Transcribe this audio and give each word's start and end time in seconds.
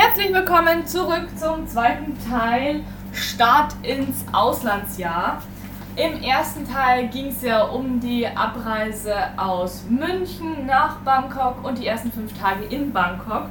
Herzlich 0.00 0.32
willkommen 0.32 0.86
zurück 0.86 1.26
zum 1.34 1.66
zweiten 1.66 2.16
Teil 2.30 2.84
Start 3.12 3.74
ins 3.82 4.24
Auslandsjahr. 4.30 5.42
Im 5.96 6.22
ersten 6.22 6.64
Teil 6.72 7.08
ging 7.08 7.30
es 7.30 7.42
ja 7.42 7.64
um 7.64 7.98
die 7.98 8.24
Abreise 8.24 9.12
aus 9.36 9.86
München 9.90 10.66
nach 10.66 10.98
Bangkok 10.98 11.64
und 11.64 11.78
die 11.78 11.86
ersten 11.88 12.12
fünf 12.12 12.32
Tage 12.40 12.66
in 12.66 12.92
Bangkok. 12.92 13.46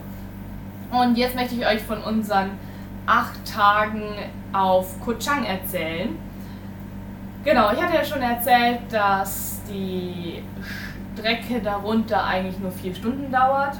Und 0.90 1.18
jetzt 1.18 1.36
möchte 1.36 1.56
ich 1.56 1.68
euch 1.68 1.82
von 1.82 2.02
unseren 2.02 2.52
acht 3.06 3.44
Tagen 3.46 4.06
auf 4.54 5.02
Koh 5.04 5.16
Chang 5.16 5.44
erzählen. 5.44 6.18
Genau, 7.44 7.74
ich 7.74 7.82
hatte 7.84 7.96
ja 7.96 8.06
schon 8.06 8.22
erzählt, 8.22 8.80
dass 8.90 9.60
die 9.70 10.42
Strecke 11.14 11.60
darunter 11.60 12.24
eigentlich 12.24 12.58
nur 12.60 12.72
vier 12.72 12.96
Stunden 12.96 13.30
dauert, 13.34 13.76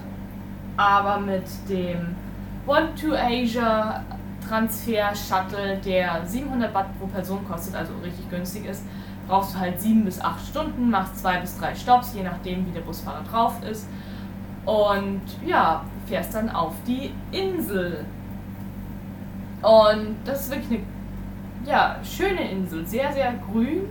aber 0.76 1.20
mit 1.20 1.46
dem 1.70 2.27
One 2.68 2.94
to 2.96 3.16
Asia 3.16 4.04
Transfer 4.46 5.16
Shuttle, 5.16 5.78
der 5.78 6.26
700 6.26 6.74
Baht 6.74 7.00
pro 7.00 7.08
Person 7.08 7.48
kostet, 7.48 7.76
also 7.76 7.94
richtig 8.04 8.30
günstig 8.30 8.66
ist, 8.66 8.84
brauchst 9.26 9.56
du 9.56 9.60
halt 9.60 9.80
sieben 9.80 10.04
bis 10.04 10.20
acht 10.20 10.46
Stunden, 10.46 10.90
machst 10.90 11.18
zwei 11.20 11.38
bis 11.40 11.58
drei 11.58 11.74
Stops, 11.74 12.14
je 12.14 12.24
nachdem 12.24 12.68
wie 12.68 12.72
der 12.72 12.82
Busfahrer 12.82 13.24
drauf 13.24 13.54
ist. 13.64 13.88
Und 14.66 15.22
ja, 15.46 15.86
fährst 16.08 16.34
dann 16.34 16.50
auf 16.50 16.74
die 16.86 17.14
Insel. 17.32 18.04
Und 19.62 20.18
das 20.26 20.42
ist 20.42 20.52
wirklich 20.52 20.82
eine 21.62 21.70
ja, 21.70 21.96
schöne 22.04 22.52
Insel, 22.52 22.86
sehr, 22.86 23.14
sehr 23.14 23.34
grün. 23.50 23.84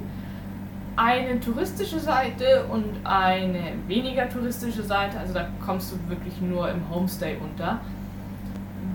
Eine 0.97 1.41
touristische 1.41 1.99
Seite 1.99 2.67
und 2.71 2.85
eine 3.05 3.73
weniger 3.87 4.29
touristische 4.29 4.83
Seite. 4.83 5.19
Also 5.19 5.33
da 5.33 5.47
kommst 5.65 5.93
du 5.93 6.11
wirklich 6.11 6.41
nur 6.43 6.71
im 6.71 6.83
Homestay 6.91 7.37
unter. 7.43 7.81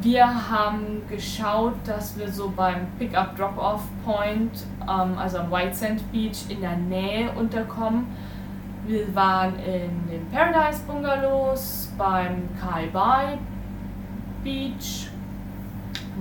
Wir 0.01 0.25
haben 0.49 1.03
geschaut, 1.07 1.75
dass 1.85 2.17
wir 2.17 2.31
so 2.31 2.51
beim 2.55 2.87
Pickup 2.97 3.37
Drop-Off 3.37 3.83
Point, 4.03 4.51
ähm, 4.81 5.15
also 5.15 5.37
am 5.37 5.51
White 5.51 5.75
Sand 5.75 6.11
Beach, 6.11 6.45
in 6.49 6.61
der 6.61 6.75
Nähe 6.75 7.31
unterkommen. 7.33 8.07
Wir 8.87 9.13
waren 9.13 9.53
in 9.59 10.09
den 10.09 10.27
Paradise 10.31 10.81
Bungalows, 10.87 11.93
beim 11.99 12.49
Kai 12.59 12.87
Bai 12.87 13.37
Beach. 14.43 15.07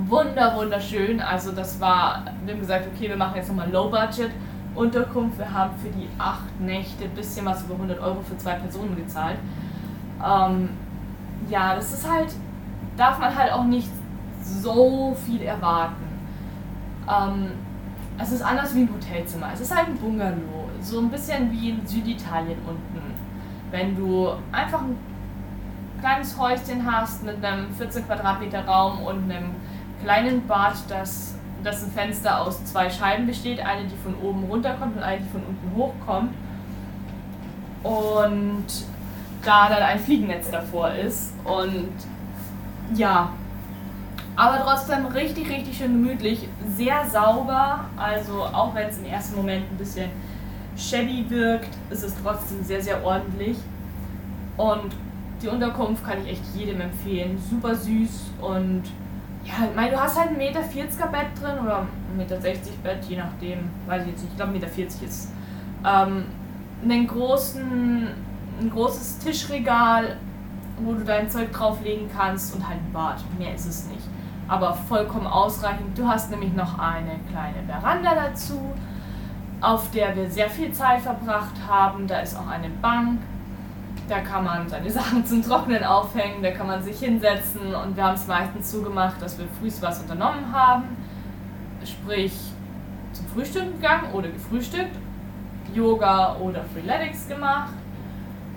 Wunder, 0.08 0.54
wunderschön. 0.56 1.18
Also 1.22 1.52
das 1.52 1.80
war, 1.80 2.26
wir 2.44 2.52
haben 2.52 2.60
gesagt, 2.60 2.86
okay, 2.94 3.08
wir 3.08 3.16
machen 3.16 3.36
jetzt 3.36 3.48
nochmal 3.48 3.70
Low 3.70 3.88
Budget 3.88 4.30
Unterkunft. 4.74 5.38
Wir 5.38 5.50
haben 5.50 5.74
für 5.78 5.88
die 5.88 6.08
acht 6.18 6.60
Nächte 6.60 7.04
ein 7.04 7.14
bisschen 7.14 7.46
was 7.46 7.62
über 7.62 7.74
100 7.76 7.98
Euro 7.98 8.20
für 8.20 8.36
zwei 8.36 8.56
Personen 8.56 8.94
gezahlt. 8.94 9.38
Ähm, 10.22 10.68
ja, 11.48 11.74
das 11.74 11.94
ist 11.94 12.08
halt 12.08 12.34
darf 13.00 13.18
man 13.18 13.34
halt 13.34 13.50
auch 13.52 13.64
nicht 13.64 13.88
so 14.42 15.16
viel 15.24 15.42
erwarten. 15.42 16.04
Ähm, 17.08 17.52
es 18.18 18.30
ist 18.30 18.42
anders 18.42 18.74
wie 18.74 18.80
ein 18.80 18.90
Hotelzimmer. 18.92 19.48
Es 19.54 19.60
ist 19.60 19.74
halt 19.74 19.88
ein 19.88 19.96
Bungalow. 19.96 20.68
So 20.82 21.00
ein 21.00 21.08
bisschen 21.08 21.50
wie 21.50 21.70
in 21.70 21.86
Süditalien 21.86 22.58
unten. 22.66 23.14
Wenn 23.70 23.96
du 23.96 24.28
einfach 24.52 24.82
ein 24.82 24.98
kleines 26.00 26.38
Häuschen 26.38 26.90
hast 26.90 27.24
mit 27.24 27.42
einem 27.42 27.72
14 27.74 28.06
Quadratmeter 28.06 28.66
Raum 28.66 29.00
und 29.02 29.30
einem 29.30 29.54
kleinen 30.02 30.46
Bad, 30.46 30.74
das, 30.88 31.36
das 31.64 31.82
ein 31.82 31.92
Fenster 31.92 32.42
aus 32.42 32.62
zwei 32.66 32.90
Scheiben 32.90 33.26
besteht. 33.26 33.60
Eine, 33.60 33.86
die 33.86 33.96
von 33.96 34.14
oben 34.16 34.44
runterkommt 34.44 34.96
und 34.96 35.02
eine, 35.02 35.22
die 35.22 35.28
von 35.28 35.42
unten 35.42 35.74
hochkommt. 35.74 36.34
Und 37.82 38.66
da 39.42 39.70
dann 39.70 39.82
ein 39.82 39.98
Fliegennetz 39.98 40.50
davor 40.50 40.90
ist. 40.92 41.32
Und 41.44 41.94
ja. 42.94 43.32
Aber 44.36 44.58
trotzdem 44.64 45.06
richtig, 45.06 45.50
richtig 45.50 45.76
schön 45.76 46.02
gemütlich. 46.02 46.48
Sehr 46.76 47.04
sauber. 47.08 47.84
Also 47.96 48.42
auch 48.44 48.74
wenn 48.74 48.88
es 48.88 48.98
im 48.98 49.06
ersten 49.06 49.36
Moment 49.36 49.70
ein 49.70 49.76
bisschen 49.76 50.10
shabby 50.76 51.26
wirkt, 51.28 51.68
ist 51.90 52.02
es 52.02 52.14
trotzdem 52.22 52.62
sehr, 52.64 52.80
sehr 52.80 53.04
ordentlich. 53.04 53.58
Und 54.56 54.92
die 55.42 55.48
Unterkunft 55.48 56.04
kann 56.04 56.18
ich 56.24 56.32
echt 56.32 56.42
jedem 56.54 56.80
empfehlen. 56.80 57.38
Super 57.50 57.74
süß 57.74 58.30
und 58.40 58.82
ja, 59.44 59.66
ich 59.68 59.74
meine, 59.74 59.92
du 59.92 60.00
hast 60.00 60.18
halt 60.18 60.30
ein 60.30 60.36
Meter 60.36 60.60
40er 60.60 61.06
Bett 61.10 61.28
drin 61.40 61.64
oder 61.64 61.80
ein 61.80 62.16
Meter 62.16 62.38
60 62.40 62.74
Bett, 62.78 62.98
je 63.08 63.16
nachdem, 63.16 63.58
weiß 63.86 64.02
ich 64.02 64.08
jetzt 64.08 64.22
nicht, 64.22 64.32
ich 64.32 64.36
glaube 64.36 64.52
Meter 64.52 64.66
40 64.66 65.02
ist. 65.02 65.32
Ähm, 65.86 66.26
einen 66.84 67.06
großen, 67.06 68.08
ein 68.60 68.70
großes 68.70 69.18
Tischregal 69.18 70.18
wo 70.84 70.94
du 70.94 71.04
dein 71.04 71.28
Zeug 71.28 71.52
drauflegen 71.52 72.08
kannst 72.14 72.54
und 72.54 72.66
halt 72.66 72.78
ein 72.78 72.92
Bad. 72.92 73.22
Mehr 73.38 73.54
ist 73.54 73.66
es 73.66 73.86
nicht. 73.86 74.02
Aber 74.48 74.74
vollkommen 74.74 75.26
ausreichend. 75.26 75.96
Du 75.96 76.06
hast 76.08 76.30
nämlich 76.30 76.52
noch 76.54 76.78
eine 76.78 77.18
kleine 77.30 77.62
Veranda 77.66 78.14
dazu, 78.14 78.72
auf 79.60 79.90
der 79.90 80.16
wir 80.16 80.30
sehr 80.30 80.50
viel 80.50 80.72
Zeit 80.72 81.02
verbracht 81.02 81.54
haben. 81.68 82.06
Da 82.06 82.20
ist 82.20 82.36
auch 82.36 82.48
eine 82.48 82.68
Bank. 82.68 83.20
Da 84.08 84.20
kann 84.20 84.44
man 84.44 84.68
seine 84.68 84.90
Sachen 84.90 85.24
zum 85.24 85.42
Trocknen 85.42 85.84
aufhängen, 85.84 86.42
da 86.42 86.50
kann 86.50 86.66
man 86.66 86.82
sich 86.82 86.98
hinsetzen 86.98 87.74
und 87.74 87.96
wir 87.96 88.04
haben 88.04 88.16
es 88.16 88.26
meistens 88.26 88.72
so 88.72 88.82
gemacht, 88.82 89.16
dass 89.20 89.38
wir 89.38 89.46
früh 89.60 89.70
was 89.80 90.00
unternommen 90.00 90.52
haben. 90.52 90.96
Sprich, 91.84 92.32
zum 93.12 93.26
Frühstück 93.28 93.80
gegangen 93.80 94.12
oder 94.12 94.28
gefrühstückt, 94.28 94.96
Yoga 95.72 96.36
oder 96.36 96.64
Freeletics 96.74 97.28
gemacht 97.28 97.72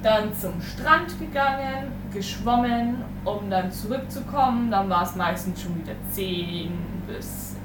dann 0.03 0.35
zum 0.35 0.61
Strand 0.61 1.17
gegangen, 1.17 1.91
geschwommen, 2.13 3.03
um 3.23 3.49
dann 3.49 3.71
zurückzukommen. 3.71 4.69
Dann 4.69 4.89
war 4.89 5.03
es 5.03 5.15
meistens 5.15 5.61
schon 5.61 5.75
wieder 5.81 5.93
10 6.11 6.71
bis 7.07 7.55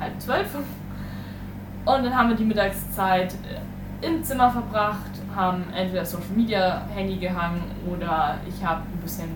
halb 0.00 0.20
12. 0.20 0.56
Und 1.84 2.04
dann 2.04 2.16
haben 2.16 2.30
wir 2.30 2.36
die 2.36 2.44
Mittagszeit 2.44 3.34
äh, 3.34 4.06
im 4.06 4.24
Zimmer 4.24 4.50
verbracht, 4.50 5.10
haben 5.34 5.64
entweder 5.74 6.04
Social 6.04 6.30
Media 6.34 6.82
Handy 6.94 7.16
gehangen 7.16 7.62
oder 7.86 8.36
ich 8.48 8.64
habe 8.64 8.82
ein 8.82 9.00
bisschen 9.00 9.28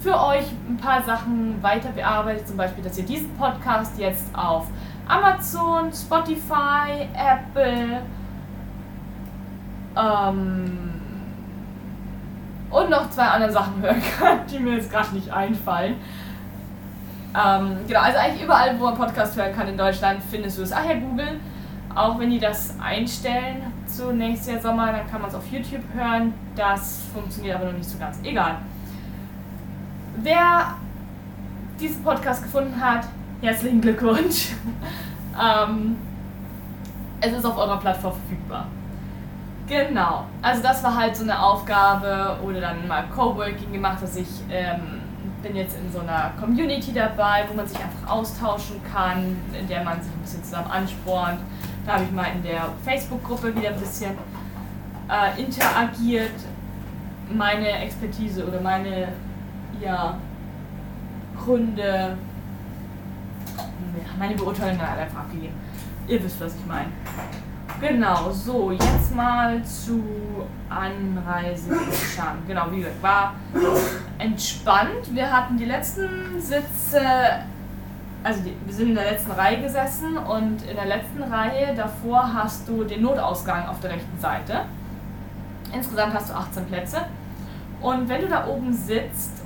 für 0.00 0.20
euch 0.20 0.44
ein 0.68 0.76
paar 0.76 1.02
Sachen 1.02 1.62
weiter 1.62 1.90
bearbeitet. 1.90 2.46
Zum 2.46 2.56
Beispiel, 2.56 2.84
dass 2.84 2.98
ihr 2.98 3.04
diesen 3.04 3.30
Podcast 3.36 3.98
jetzt 3.98 4.26
auf 4.36 4.66
Amazon, 5.08 5.92
Spotify, 5.92 7.08
Apple, 7.14 8.02
ähm, 9.96 10.93
und 12.74 12.90
noch 12.90 13.08
zwei 13.10 13.24
andere 13.24 13.52
Sachen 13.52 13.80
hören 13.80 14.02
kann, 14.18 14.40
die 14.50 14.58
mir 14.58 14.74
jetzt 14.74 14.90
gerade 14.90 15.14
nicht 15.14 15.30
einfallen. 15.32 15.94
Ähm, 17.34 17.76
genau, 17.86 18.00
also 18.00 18.18
eigentlich 18.18 18.42
überall, 18.42 18.78
wo 18.78 18.84
man 18.84 18.96
Podcast 18.96 19.36
hören 19.36 19.54
kann 19.54 19.68
in 19.68 19.78
Deutschland, 19.78 20.20
findest 20.28 20.58
du 20.58 20.62
es. 20.62 20.72
Ach 20.72 20.84
ja, 20.84 20.94
Google. 20.94 21.40
Auch 21.94 22.18
wenn 22.18 22.30
die 22.30 22.40
das 22.40 22.74
einstellen 22.80 23.62
zu 23.86 24.12
nächstes 24.12 24.52
Jahr 24.52 24.60
Sommer, 24.60 24.90
dann 24.90 25.08
kann 25.08 25.20
man 25.20 25.30
es 25.30 25.36
auf 25.36 25.46
YouTube 25.50 25.82
hören. 25.94 26.34
Das 26.56 27.02
funktioniert 27.12 27.56
aber 27.56 27.66
noch 27.66 27.74
nicht 27.74 27.88
so 27.88 27.96
ganz. 27.98 28.18
Egal. 28.24 28.56
Wer 30.16 30.74
diesen 31.78 32.02
Podcast 32.02 32.42
gefunden 32.42 32.80
hat, 32.80 33.06
herzlichen 33.40 33.80
Glückwunsch. 33.80 34.48
ähm, 35.40 35.96
es 37.20 37.32
ist 37.32 37.44
auf 37.44 37.56
eurer 37.56 37.78
Plattform 37.78 38.14
verfügbar. 38.14 38.66
Genau. 39.66 40.26
Also 40.42 40.62
das 40.62 40.82
war 40.84 40.94
halt 40.94 41.16
so 41.16 41.22
eine 41.22 41.40
Aufgabe 41.40 42.38
oder 42.44 42.60
dann 42.60 42.86
mal 42.86 43.04
Coworking 43.14 43.72
gemacht, 43.72 44.02
dass 44.02 44.16
ich 44.16 44.28
ähm, 44.50 45.00
bin 45.42 45.56
jetzt 45.56 45.76
in 45.78 45.90
so 45.90 46.00
einer 46.00 46.32
Community 46.38 46.92
dabei, 46.92 47.44
wo 47.48 47.54
man 47.54 47.66
sich 47.66 47.78
einfach 47.78 48.10
austauschen 48.10 48.80
kann, 48.92 49.36
in 49.58 49.66
der 49.68 49.82
man 49.82 50.02
sich 50.02 50.12
ein 50.12 50.20
bisschen 50.20 50.44
zusammen 50.44 50.70
anspornt. 50.70 51.38
Da 51.86 51.94
habe 51.94 52.04
ich 52.04 52.10
mal 52.10 52.26
in 52.34 52.42
der 52.42 52.68
Facebook-Gruppe 52.84 53.54
wieder 53.54 53.70
ein 53.70 53.80
bisschen 53.80 54.12
äh, 55.08 55.40
interagiert, 55.40 56.32
meine 57.30 57.68
Expertise 57.82 58.46
oder 58.46 58.60
meine 58.60 59.08
ja, 59.80 60.16
Gründe, 61.42 62.16
meine 64.18 64.34
Beurteilung 64.34 64.80
halt 64.80 65.00
einfach 65.00 65.20
abgegeben. 65.20 65.54
Ihr 66.06 66.22
wisst, 66.22 66.40
was 66.40 66.54
ich 66.54 66.66
meine. 66.66 66.88
Genau, 67.86 68.30
so, 68.30 68.70
jetzt 68.70 69.14
mal 69.14 69.62
zu 69.62 70.02
Anreise 70.70 71.68
Busan. 71.68 72.38
Genau, 72.46 72.62
wie 72.70 72.78
gesagt, 72.78 73.02
war 73.02 73.34
entspannt. 74.18 75.12
Wir 75.14 75.30
hatten 75.30 75.58
die 75.58 75.66
letzten 75.66 76.40
Sitze, 76.40 77.02
also 78.22 78.40
die, 78.40 78.56
wir 78.64 78.72
sind 78.72 78.88
in 78.88 78.94
der 78.94 79.10
letzten 79.10 79.32
Reihe 79.32 79.60
gesessen 79.60 80.16
und 80.16 80.62
in 80.62 80.76
der 80.76 80.86
letzten 80.86 81.24
Reihe 81.24 81.74
davor 81.76 82.32
hast 82.32 82.66
du 82.66 82.84
den 82.84 83.02
Notausgang 83.02 83.66
auf 83.66 83.80
der 83.80 83.90
rechten 83.90 84.18
Seite. 84.18 84.62
Insgesamt 85.70 86.14
hast 86.14 86.30
du 86.30 86.34
18 86.34 86.64
Plätze. 86.64 87.02
Und 87.82 88.08
wenn 88.08 88.22
du 88.22 88.28
da 88.28 88.46
oben 88.46 88.72
sitzt, 88.72 89.42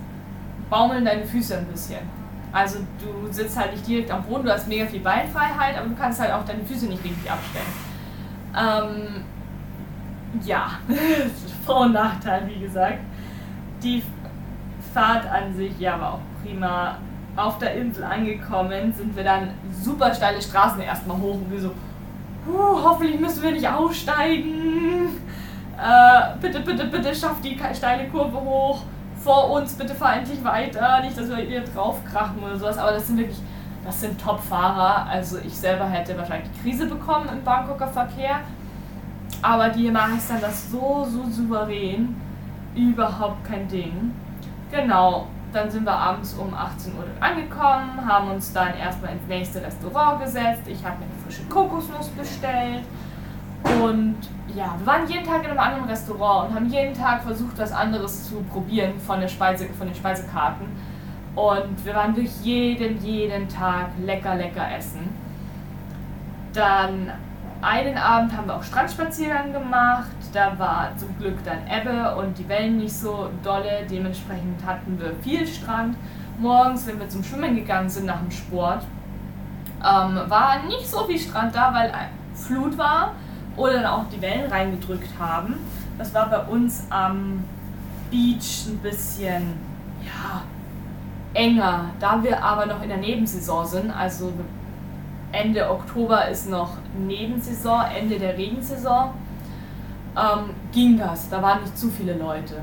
baumeln 0.70 1.04
deine 1.04 1.24
Füße 1.24 1.58
ein 1.58 1.66
bisschen. 1.66 2.08
Also 2.52 2.78
du 3.00 3.32
sitzt 3.32 3.58
halt 3.58 3.72
nicht 3.72 3.84
direkt 3.84 4.12
am 4.12 4.22
Boden, 4.22 4.44
du 4.44 4.52
hast 4.52 4.68
mega 4.68 4.86
viel 4.86 5.00
Beinfreiheit, 5.00 5.76
aber 5.76 5.88
du 5.88 5.96
kannst 5.96 6.20
halt 6.20 6.32
auch 6.32 6.44
deine 6.44 6.64
Füße 6.64 6.86
nicht 6.86 7.02
richtig 7.02 7.28
abstellen. 7.28 7.87
Ähm, 8.58 9.24
ja, 10.44 10.70
Vor- 11.64 11.80
und 11.82 11.92
Nachteil, 11.92 12.48
wie 12.48 12.60
gesagt. 12.60 12.98
Die 13.82 14.02
Fahrt 14.92 15.26
an 15.26 15.54
sich, 15.54 15.78
ja, 15.78 16.00
war 16.00 16.14
auch 16.14 16.20
prima. 16.42 16.98
auf 17.36 17.58
der 17.58 17.74
Insel 17.74 18.02
angekommen, 18.02 18.92
sind 18.92 19.14
wir 19.14 19.22
dann 19.22 19.50
super 19.70 20.12
steile 20.12 20.42
Straßen 20.42 20.80
erstmal 20.80 21.18
hoch 21.18 21.34
und 21.34 21.52
wir 21.52 21.60
so, 21.60 21.68
uh, 22.48 22.82
hoffentlich 22.82 23.20
müssen 23.20 23.42
wir 23.42 23.52
nicht 23.52 23.68
aussteigen. 23.68 25.10
Äh, 25.78 26.36
bitte, 26.40 26.60
bitte, 26.60 26.86
bitte 26.86 27.14
schafft 27.14 27.44
die 27.44 27.56
steile 27.72 28.08
Kurve 28.08 28.40
hoch. 28.40 28.82
Vor 29.22 29.50
uns, 29.52 29.74
bitte 29.74 29.94
fahr 29.94 30.16
endlich 30.16 30.42
weiter. 30.42 31.00
Nicht, 31.02 31.16
dass 31.16 31.28
wir 31.28 31.36
hier 31.36 31.62
drauf 31.62 32.04
krachen 32.04 32.42
oder 32.42 32.58
sowas. 32.58 32.78
Aber 32.78 32.92
das 32.92 33.06
sind 33.06 33.18
wirklich, 33.18 33.38
das 33.88 34.02
sind 34.02 34.20
Top-Fahrer. 34.20 35.06
Also 35.06 35.38
ich 35.38 35.56
selber 35.56 35.86
hätte 35.86 36.16
wahrscheinlich 36.18 36.50
die 36.52 36.62
Krise 36.62 36.86
bekommen 36.86 37.26
im 37.32 37.42
Bangkoker 37.42 37.88
Verkehr. 37.88 38.40
Aber 39.40 39.70
die 39.70 39.90
meistern 39.90 40.40
das 40.42 40.70
so, 40.70 41.06
so 41.08 41.24
souverän. 41.30 42.14
Überhaupt 42.74 43.44
kein 43.44 43.66
Ding. 43.66 44.12
Genau, 44.70 45.26
dann 45.54 45.70
sind 45.70 45.84
wir 45.84 45.94
abends 45.94 46.34
um 46.34 46.52
18 46.52 46.92
Uhr 46.96 47.04
angekommen, 47.20 48.06
haben 48.06 48.30
uns 48.30 48.52
dann 48.52 48.74
erstmal 48.74 49.12
ins 49.12 49.26
nächste 49.26 49.62
Restaurant 49.62 50.22
gesetzt. 50.22 50.62
Ich 50.66 50.84
habe 50.84 50.98
mir 50.98 51.06
eine 51.06 51.14
frische 51.24 51.44
Kokosnuss 51.48 52.08
bestellt. 52.08 52.84
Und 53.82 54.16
ja, 54.54 54.74
wir 54.78 54.86
waren 54.86 55.08
jeden 55.08 55.24
Tag 55.24 55.44
in 55.44 55.50
einem 55.50 55.58
anderen 55.58 55.88
Restaurant 55.88 56.50
und 56.50 56.56
haben 56.56 56.68
jeden 56.68 56.94
Tag 56.94 57.22
versucht, 57.22 57.58
was 57.58 57.72
anderes 57.72 58.28
zu 58.28 58.42
probieren 58.52 59.00
von, 59.00 59.20
der 59.20 59.28
Speise, 59.28 59.66
von 59.78 59.86
den 59.86 59.96
Speisekarten. 59.96 60.66
Und 61.38 61.84
wir 61.84 61.94
waren 61.94 62.16
durch 62.16 62.32
jeden, 62.42 63.00
jeden 63.00 63.48
Tag 63.48 63.90
lecker, 64.04 64.34
lecker 64.34 64.74
essen. 64.76 65.08
Dann 66.52 67.12
einen 67.62 67.96
Abend 67.96 68.36
haben 68.36 68.48
wir 68.48 68.56
auch 68.56 68.62
Strandspaziergang 68.64 69.52
gemacht. 69.52 70.10
Da 70.32 70.58
war 70.58 70.90
zum 70.96 71.16
Glück 71.16 71.36
dann 71.44 71.58
Ebbe 71.68 72.16
und 72.16 72.36
die 72.36 72.48
Wellen 72.48 72.78
nicht 72.78 72.92
so 72.92 73.30
dolle. 73.44 73.86
Dementsprechend 73.88 74.66
hatten 74.66 74.98
wir 74.98 75.14
viel 75.22 75.46
Strand. 75.46 75.96
Morgens, 76.40 76.88
wenn 76.88 76.98
wir 76.98 77.08
zum 77.08 77.22
Schwimmen 77.22 77.54
gegangen 77.54 77.88
sind 77.88 78.06
nach 78.06 78.18
dem 78.18 78.32
Sport, 78.32 78.82
ähm, 79.78 80.20
war 80.28 80.64
nicht 80.66 80.88
so 80.88 81.04
viel 81.04 81.20
Strand 81.20 81.54
da, 81.54 81.72
weil 81.72 81.92
Flut 82.34 82.76
war 82.76 83.12
oder 83.56 83.74
dann 83.74 83.86
auch 83.86 84.06
die 84.12 84.20
Wellen 84.20 84.50
reingedrückt 84.50 85.10
haben. 85.20 85.54
Das 85.98 86.12
war 86.12 86.28
bei 86.30 86.40
uns 86.40 86.84
am 86.90 87.44
Beach 88.10 88.66
ein 88.66 88.78
bisschen 88.78 89.52
ja, 90.04 90.42
enger. 91.34 91.90
Da 92.00 92.22
wir 92.22 92.42
aber 92.42 92.66
noch 92.66 92.82
in 92.82 92.88
der 92.88 92.98
Nebensaison 92.98 93.66
sind, 93.66 93.90
also 93.90 94.32
Ende 95.32 95.70
Oktober 95.70 96.28
ist 96.28 96.48
noch 96.48 96.72
Nebensaison, 96.98 97.84
Ende 97.96 98.18
der 98.18 98.36
Regensaison, 98.36 99.10
ähm, 100.16 100.50
ging 100.72 100.98
das. 100.98 101.28
Da 101.28 101.42
waren 101.42 101.60
nicht 101.62 101.76
zu 101.76 101.90
viele 101.90 102.14
Leute. 102.14 102.62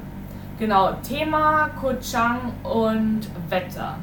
Genau, 0.58 0.94
Thema 1.08 1.70
Koh 1.80 1.94
Chang 2.00 2.54
und 2.64 3.28
Wetter. 3.50 3.96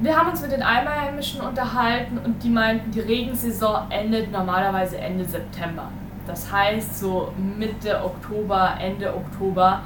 Wir 0.00 0.16
haben 0.16 0.30
uns 0.30 0.42
mit 0.42 0.50
den 0.50 0.62
Einheimischen 0.62 1.40
unterhalten 1.40 2.18
und 2.18 2.42
die 2.42 2.50
meinten, 2.50 2.90
die 2.90 3.00
Regensaison 3.00 3.90
endet 3.90 4.32
normalerweise 4.32 4.98
Ende 4.98 5.24
September. 5.24 5.84
Das 6.26 6.50
heißt, 6.50 6.98
so 6.98 7.32
Mitte 7.36 8.04
Oktober, 8.04 8.74
Ende 8.80 9.14
Oktober 9.14 9.82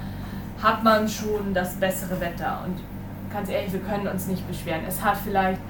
hat 0.63 0.83
man 0.83 1.09
schon 1.09 1.55
das 1.55 1.75
bessere 1.77 2.21
Wetter. 2.21 2.63
Und 2.67 2.79
ganz 3.33 3.49
ehrlich, 3.49 3.73
wir 3.73 3.81
können 3.81 4.09
uns 4.09 4.27
nicht 4.27 4.47
beschweren. 4.49 4.83
Es 4.87 5.03
hat 5.03 5.17
vielleicht 5.19 5.61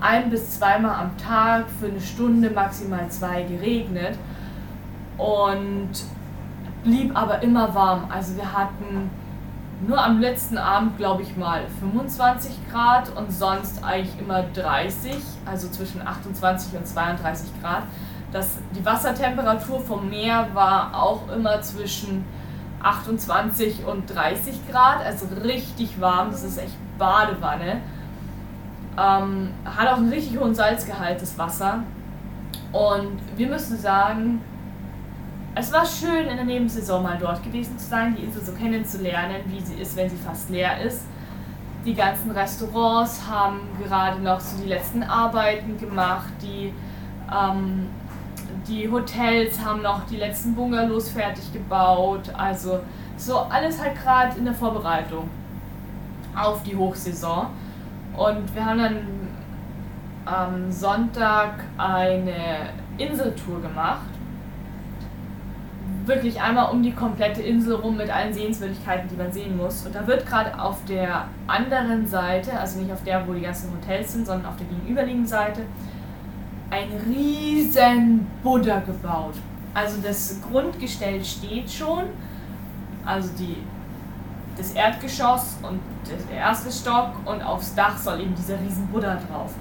ein 0.00 0.30
bis 0.30 0.58
zweimal 0.58 1.00
am 1.00 1.16
Tag 1.16 1.64
für 1.80 1.86
eine 1.86 2.00
Stunde, 2.00 2.50
maximal 2.50 3.08
zwei 3.08 3.42
geregnet 3.42 4.16
und 5.16 5.90
blieb 6.84 7.16
aber 7.16 7.42
immer 7.42 7.74
warm. 7.74 8.04
Also 8.10 8.36
wir 8.36 8.52
hatten 8.52 9.10
nur 9.86 10.02
am 10.02 10.20
letzten 10.20 10.58
Abend, 10.58 10.96
glaube 10.96 11.22
ich 11.22 11.36
mal, 11.36 11.62
25 11.80 12.70
Grad 12.70 13.14
und 13.16 13.32
sonst 13.32 13.82
eigentlich 13.84 14.18
immer 14.18 14.42
30, 14.42 15.16
also 15.44 15.68
zwischen 15.68 16.06
28 16.06 16.78
und 16.78 16.86
32 16.86 17.48
Grad. 17.60 17.82
Das, 18.32 18.58
die 18.74 18.84
Wassertemperatur 18.84 19.80
vom 19.80 20.08
Meer 20.08 20.48
war 20.54 20.90
auch 20.94 21.28
immer 21.34 21.60
zwischen 21.62 22.24
28 22.86 23.84
und 23.84 24.06
30 24.14 24.68
Grad, 24.70 25.04
also 25.04 25.26
richtig 25.42 26.00
warm, 26.00 26.30
das 26.30 26.44
ist 26.44 26.58
echt 26.58 26.76
Badewanne. 26.98 27.80
Ähm, 28.98 29.50
hat 29.64 29.88
auch 29.88 29.96
einen 29.96 30.12
richtig 30.12 30.38
hohen 30.38 30.54
Salzgehalt, 30.54 31.20
das 31.20 31.36
Wasser. 31.36 31.82
Und 32.72 33.18
wir 33.36 33.48
müssen 33.48 33.76
sagen, 33.76 34.40
es 35.54 35.72
war 35.72 35.84
schön, 35.84 36.26
in 36.26 36.36
der 36.36 36.44
Nebensaison 36.44 37.02
mal 37.02 37.18
dort 37.18 37.42
gewesen 37.42 37.78
zu 37.78 37.86
sein, 37.86 38.14
die 38.14 38.24
Insel 38.24 38.42
so 38.42 38.52
kennenzulernen, 38.52 39.36
wie 39.46 39.60
sie 39.60 39.74
ist, 39.74 39.96
wenn 39.96 40.08
sie 40.08 40.16
fast 40.16 40.48
leer 40.50 40.80
ist. 40.82 41.04
Die 41.84 41.94
ganzen 41.94 42.30
Restaurants 42.30 43.22
haben 43.28 43.60
gerade 43.82 44.20
noch 44.20 44.38
so 44.38 44.62
die 44.62 44.68
letzten 44.68 45.02
Arbeiten 45.02 45.78
gemacht, 45.78 46.32
die, 46.40 46.72
ähm, 47.34 47.86
die 48.66 48.90
Hotels 48.90 49.64
haben 49.64 49.82
noch 49.82 50.06
die 50.06 50.16
letzten 50.16 50.54
Bungalows 50.54 51.10
fertig 51.10 51.52
gebaut. 51.52 52.30
Also 52.36 52.80
so 53.16 53.38
alles 53.38 53.80
halt 53.80 53.94
gerade 54.00 54.38
in 54.38 54.44
der 54.44 54.54
Vorbereitung 54.54 55.28
auf 56.34 56.62
die 56.62 56.76
Hochsaison. 56.76 57.46
Und 58.16 58.54
wir 58.54 58.64
haben 58.64 58.78
dann 58.78 58.96
am 60.24 60.72
Sonntag 60.72 61.64
eine 61.78 62.70
Inseltour 62.98 63.60
gemacht 63.60 64.08
wirklich 66.06 66.40
einmal 66.40 66.70
um 66.72 66.82
die 66.82 66.92
komplette 66.92 67.42
Insel 67.42 67.74
rum 67.74 67.96
mit 67.96 68.10
allen 68.10 68.32
Sehenswürdigkeiten, 68.32 69.08
die 69.08 69.16
man 69.16 69.32
sehen 69.32 69.56
muss. 69.56 69.84
Und 69.84 69.94
da 69.94 70.06
wird 70.06 70.26
gerade 70.26 70.58
auf 70.58 70.84
der 70.88 71.26
anderen 71.46 72.06
Seite, 72.06 72.58
also 72.58 72.80
nicht 72.80 72.92
auf 72.92 73.02
der, 73.04 73.26
wo 73.26 73.32
die 73.32 73.42
ganzen 73.42 73.72
Hotels 73.72 74.12
sind, 74.12 74.26
sondern 74.26 74.46
auf 74.46 74.56
der 74.56 74.66
gegenüberliegenden 74.66 75.26
Seite, 75.26 75.62
ein 76.70 76.88
riesen 77.06 78.26
Buddha 78.42 78.80
gebaut. 78.80 79.34
Also 79.74 80.00
das 80.02 80.40
Grundgestell 80.50 81.22
steht 81.24 81.70
schon, 81.70 82.04
also 83.04 83.28
die, 83.38 83.58
das 84.56 84.72
Erdgeschoss 84.72 85.58
und 85.62 85.80
der 86.30 86.38
erste 86.38 86.72
Stock 86.72 87.10
und 87.24 87.42
aufs 87.42 87.74
Dach 87.74 87.96
soll 87.96 88.20
eben 88.20 88.34
dieser 88.34 88.58
riesen 88.60 88.86
Buddha 88.88 89.18
drauf. 89.28 89.52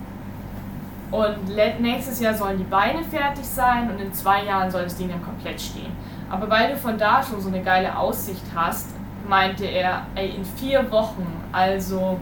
Und 1.12 1.56
nächstes 1.80 2.20
Jahr 2.20 2.34
sollen 2.34 2.58
die 2.58 2.64
Beine 2.64 3.04
fertig 3.04 3.46
sein 3.46 3.90
und 3.90 4.00
in 4.00 4.14
zwei 4.14 4.44
Jahren 4.44 4.72
soll 4.72 4.84
das 4.84 4.96
Ding 4.96 5.10
dann 5.10 5.24
komplett 5.24 5.62
stehen. 5.62 5.92
Aber 6.30 6.50
weil 6.50 6.72
du 6.72 6.78
von 6.78 6.98
da 6.98 7.22
schon 7.22 7.40
so 7.40 7.50
eine 7.50 7.62
geile 7.62 7.96
Aussicht 7.98 8.44
hast, 8.56 8.90
meinte 9.28 9.66
er, 9.66 10.06
ey, 10.16 10.30
in 10.30 10.46
vier 10.46 10.90
Wochen, 10.92 11.26
also 11.52 12.20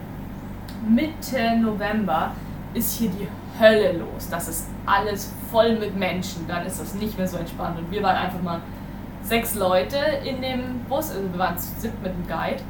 Mitte 0.86 1.56
November, 1.56 2.32
ist 2.74 2.98
hier 2.98 3.10
die 3.10 3.28
Hölle 3.58 3.92
los. 3.92 4.28
Das 4.30 4.48
ist 4.48 4.68
alles 4.84 5.32
voll 5.50 5.76
mit 5.78 5.96
Menschen. 5.96 6.46
Dann 6.46 6.66
ist 6.66 6.80
das 6.80 6.94
nicht 6.94 7.16
mehr 7.16 7.28
so 7.28 7.36
entspannt. 7.36 7.78
Und 7.78 7.90
wir 7.90 8.02
waren 8.02 8.16
einfach 8.16 8.42
mal 8.42 8.60
sechs 9.22 9.54
Leute 9.54 9.96
in 10.24 10.42
dem 10.42 10.80
Bus, 10.88 11.10
also 11.10 11.22
wir 11.32 11.38
waren 11.38 11.56
zu 11.56 11.68
siebt 11.80 12.02
mit 12.02 12.12
dem 12.12 12.26
Guide. 12.26 12.62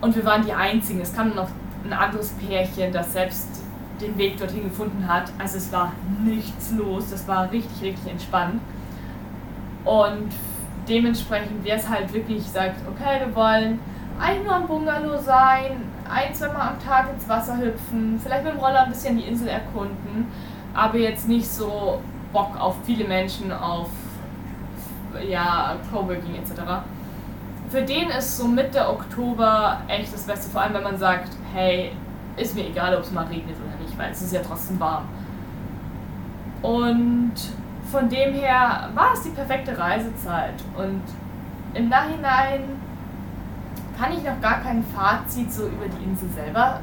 Und 0.00 0.14
wir 0.14 0.24
waren 0.24 0.44
die 0.44 0.52
Einzigen. 0.52 1.00
Es 1.00 1.14
kam 1.14 1.34
noch 1.34 1.48
ein 1.84 1.92
anderes 1.92 2.30
Pärchen, 2.30 2.92
das 2.92 3.12
selbst 3.12 3.62
den 4.00 4.16
Weg 4.18 4.38
dorthin 4.38 4.64
gefunden 4.64 5.06
hat. 5.06 5.30
Also 5.38 5.58
es 5.58 5.72
war 5.72 5.92
nichts 6.24 6.72
los. 6.72 7.10
Das 7.10 7.26
war 7.28 7.50
richtig, 7.50 7.82
richtig 7.82 8.10
entspannt. 8.10 8.60
Und 9.84 10.30
dementsprechend, 10.88 11.64
wer 11.64 11.76
es 11.76 11.88
halt 11.88 12.12
wirklich 12.12 12.42
sagt, 12.44 12.76
okay, 12.88 13.20
wir 13.24 13.34
wollen 13.34 13.78
eigentlich 14.18 14.44
nur 14.44 14.54
am 14.54 14.66
Bungalow 14.66 15.18
sein, 15.18 15.82
ein, 16.10 16.34
zwei 16.34 16.48
Mal 16.48 16.70
am 16.70 16.84
Tag 16.84 17.08
ins 17.12 17.28
Wasser 17.28 17.58
hüpfen, 17.58 18.20
vielleicht 18.22 18.44
mit 18.44 18.54
dem 18.54 18.60
Roller 18.60 18.84
ein 18.84 18.90
bisschen 18.90 19.16
die 19.16 19.24
Insel 19.24 19.48
erkunden, 19.48 20.26
aber 20.74 20.98
jetzt 20.98 21.28
nicht 21.28 21.46
so 21.46 22.00
Bock 22.32 22.58
auf 22.58 22.76
viele 22.84 23.06
Menschen, 23.06 23.52
auf 23.52 23.88
ja, 25.28 25.76
Coworking 25.90 26.36
etc. 26.36 26.60
Für 27.68 27.82
den 27.82 28.10
ist 28.10 28.36
so 28.36 28.46
Mitte 28.46 28.88
Oktober 28.88 29.80
echt 29.88 30.12
das 30.12 30.22
Beste, 30.22 30.50
vor 30.50 30.62
allem 30.62 30.74
wenn 30.74 30.82
man 30.82 30.98
sagt, 30.98 31.30
hey, 31.52 31.92
ist 32.36 32.54
mir 32.54 32.66
egal, 32.66 32.96
ob 32.96 33.02
es 33.02 33.10
mal 33.10 33.26
regnet 33.26 33.56
oder 33.56 33.82
nicht, 33.82 33.96
weil 33.98 34.10
es 34.10 34.22
ist 34.22 34.32
ja 34.32 34.40
trotzdem 34.40 34.78
warm. 34.80 35.04
Und 36.62 37.32
von 37.90 38.08
dem 38.08 38.34
her 38.34 38.90
war 38.94 39.12
es 39.14 39.22
die 39.22 39.30
perfekte 39.30 39.76
Reisezeit. 39.76 40.54
Und 40.76 41.02
im 41.74 41.88
Nachhinein 41.88 42.62
kann 44.00 44.12
ich 44.12 44.24
noch 44.24 44.40
gar 44.40 44.60
kein 44.62 44.82
Fazit 44.82 45.52
so 45.52 45.66
über 45.66 45.86
die 45.86 46.02
Insel 46.04 46.30
selber 46.30 46.80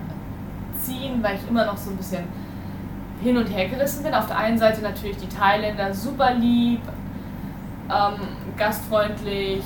ziehen, 0.79 1.24
weil 1.24 1.36
ich 1.36 1.50
immer 1.50 1.65
noch 1.65 1.77
so 1.77 1.89
ein 1.89 1.97
bisschen 1.97 2.25
hin 3.24 3.36
und 3.38 3.47
her 3.47 3.67
gerissen 3.67 4.03
bin. 4.03 4.13
Auf 4.13 4.27
der 4.27 4.38
einen 4.38 4.59
Seite 4.59 4.81
natürlich 4.81 5.17
die 5.17 5.27
Thailänder 5.27 5.91
super 5.93 6.36
lieb, 6.36 6.81
ähm, 7.89 8.19
gastfreundlich, 8.55 9.63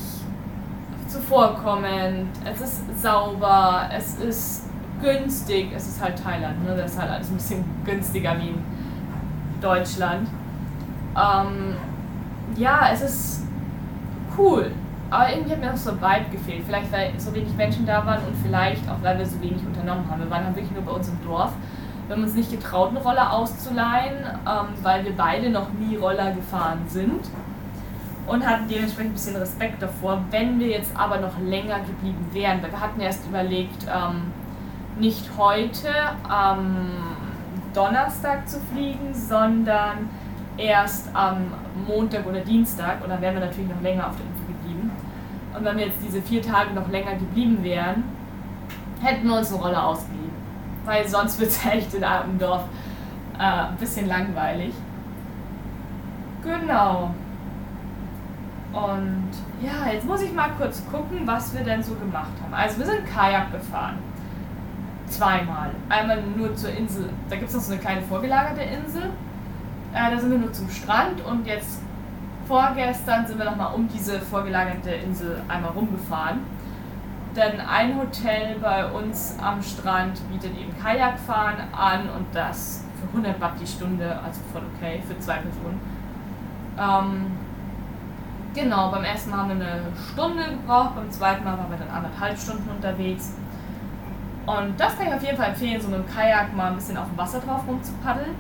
zuvorkommend, 1.07 2.29
es 2.45 2.61
ist 2.61 3.01
sauber, 3.01 3.89
es 3.93 4.15
ist 4.15 4.69
günstig, 5.01 5.71
es 5.75 5.87
ist 5.87 6.01
halt 6.01 6.23
Thailand, 6.23 6.63
ne? 6.63 6.77
das 6.77 6.93
ist 6.93 7.01
halt 7.01 7.11
alles 7.11 7.29
ein 7.29 7.35
bisschen 7.35 7.65
günstiger 7.83 8.37
wie 8.39 8.49
in 8.49 8.63
Deutschland. 9.59 10.29
Ähm, 11.17 11.75
ja, 12.55 12.89
es 12.93 13.01
ist 13.01 13.43
cool. 14.37 14.71
Aber 15.11 15.29
irgendwie 15.29 15.51
hat 15.51 15.59
mir 15.59 15.73
auch 15.73 15.77
so 15.77 15.91
Vibe 15.91 16.29
gefehlt. 16.31 16.63
Vielleicht, 16.65 16.91
weil 16.91 17.11
so 17.17 17.35
wenig 17.35 17.53
Menschen 17.55 17.85
da 17.85 18.05
waren 18.05 18.23
und 18.25 18.35
vielleicht 18.41 18.89
auch, 18.89 19.03
weil 19.03 19.19
wir 19.19 19.25
so 19.25 19.39
wenig 19.41 19.61
unternommen 19.63 20.09
haben. 20.09 20.21
Wir 20.21 20.29
waren 20.29 20.45
halt 20.45 20.55
wirklich 20.55 20.71
nur 20.71 20.83
bei 20.83 20.93
uns 20.93 21.09
im 21.09 21.21
Dorf. 21.23 21.51
Wir 22.07 22.15
haben 22.15 22.23
uns 22.23 22.33
nicht 22.33 22.49
getraut, 22.49 22.89
einen 22.89 22.97
Roller 22.97 23.31
auszuleihen, 23.33 24.25
ähm, 24.25 24.67
weil 24.81 25.03
wir 25.03 25.11
beide 25.15 25.49
noch 25.49 25.67
nie 25.73 25.97
Roller 25.97 26.31
gefahren 26.31 26.79
sind. 26.87 27.29
Und 28.25 28.47
hatten 28.47 28.69
dementsprechend 28.69 29.11
ein 29.11 29.13
bisschen 29.13 29.35
Respekt 29.35 29.81
davor. 29.81 30.23
Wenn 30.31 30.59
wir 30.59 30.67
jetzt 30.67 30.95
aber 30.95 31.17
noch 31.17 31.37
länger 31.39 31.79
geblieben 31.79 32.29
wären, 32.31 32.63
weil 32.63 32.71
wir 32.71 32.79
hatten 32.79 33.01
erst 33.01 33.27
überlegt, 33.27 33.85
ähm, 33.93 34.31
nicht 34.97 35.29
heute 35.37 35.89
am 36.29 36.77
Donnerstag 37.73 38.47
zu 38.47 38.61
fliegen, 38.71 39.13
sondern 39.13 40.09
erst 40.57 41.13
am 41.13 41.53
Montag 41.85 42.25
oder 42.25 42.39
Dienstag. 42.39 43.03
Und 43.03 43.09
dann 43.09 43.19
wären 43.19 43.33
wir 43.35 43.41
natürlich 43.41 43.69
noch 43.69 43.81
länger 43.81 44.07
auf 44.07 44.15
geblieben. 44.15 44.40
Und 45.55 45.65
wenn 45.65 45.77
wir 45.77 45.87
jetzt 45.87 45.99
diese 46.03 46.21
vier 46.21 46.41
Tage 46.41 46.73
noch 46.73 46.89
länger 46.89 47.15
geblieben 47.15 47.63
wären, 47.63 48.03
hätten 49.01 49.27
wir 49.27 49.37
uns 49.37 49.51
eine 49.51 49.61
Rolle 49.61 49.83
ausgeliehen. 49.83 50.31
Weil 50.85 51.07
sonst 51.07 51.39
wird 51.39 51.49
es 51.49 51.65
echt 51.71 51.93
in 51.93 52.03
einem 52.03 52.37
Dorf 52.39 52.63
äh, 53.37 53.43
ein 53.43 53.77
bisschen 53.77 54.07
langweilig. 54.07 54.73
Genau. 56.43 57.13
Und 58.73 59.29
ja, 59.61 59.91
jetzt 59.91 60.05
muss 60.05 60.21
ich 60.21 60.33
mal 60.33 60.49
kurz 60.57 60.81
gucken, 60.89 61.21
was 61.25 61.53
wir 61.53 61.63
denn 61.63 61.83
so 61.83 61.93
gemacht 61.95 62.31
haben. 62.41 62.53
Also 62.53 62.79
wir 62.79 62.85
sind 62.85 63.05
Kajak 63.05 63.51
gefahren. 63.51 63.97
Zweimal. 65.07 65.71
Einmal 65.89 66.23
nur 66.37 66.55
zur 66.55 66.69
Insel. 66.71 67.09
Da 67.29 67.35
gibt 67.35 67.49
es 67.49 67.55
noch 67.55 67.61
so 67.61 67.73
eine 67.73 67.81
kleine 67.81 68.01
vorgelagerte 68.01 68.61
Insel. 68.61 69.03
Äh, 69.93 70.11
da 70.11 70.17
sind 70.17 70.31
wir 70.31 70.37
nur 70.37 70.53
zum 70.53 70.69
Strand 70.69 71.21
und 71.25 71.45
jetzt 71.45 71.81
vorgestern 72.51 73.25
sind 73.25 73.37
wir 73.37 73.45
nochmal 73.45 73.73
um 73.73 73.87
diese 73.87 74.19
vorgelagerte 74.19 74.89
Insel 74.89 75.41
einmal 75.47 75.71
rumgefahren. 75.71 76.41
Denn 77.33 77.61
ein 77.61 77.97
Hotel 77.97 78.59
bei 78.59 78.85
uns 78.91 79.37
am 79.41 79.63
Strand 79.63 80.19
bietet 80.29 80.57
eben 80.57 80.77
Kajakfahren 80.77 81.55
an 81.71 82.09
und 82.09 82.25
das 82.33 82.83
für 82.99 83.07
100 83.07 83.39
Baht 83.39 83.53
die 83.61 83.65
Stunde, 83.65 84.19
also 84.21 84.41
voll 84.51 84.63
okay, 84.75 85.01
für 85.07 85.17
zwei 85.19 85.37
Personen. 85.37 85.79
Ähm, 86.77 87.31
genau, 88.53 88.91
beim 88.91 89.05
ersten 89.05 89.29
Mal 89.29 89.37
haben 89.37 89.57
wir 89.57 89.65
eine 89.65 89.83
Stunde 90.11 90.43
gebraucht, 90.49 90.95
beim 90.97 91.09
zweiten 91.09 91.45
Mal 91.45 91.57
waren 91.57 91.71
wir 91.71 91.77
dann 91.77 91.89
anderthalb 91.89 92.37
Stunden 92.37 92.69
unterwegs. 92.69 93.33
Und 94.45 94.77
das 94.77 94.97
kann 94.97 95.07
ich 95.07 95.13
auf 95.13 95.23
jeden 95.23 95.37
Fall 95.37 95.51
empfehlen, 95.51 95.79
so 95.79 95.87
mit 95.87 95.99
dem 95.99 96.13
Kajak 96.13 96.53
mal 96.53 96.71
ein 96.71 96.75
bisschen 96.75 96.97
auf 96.97 97.07
dem 97.07 97.17
Wasser 97.17 97.39
drauf 97.39 97.61
rumzupaddeln. 97.65 98.35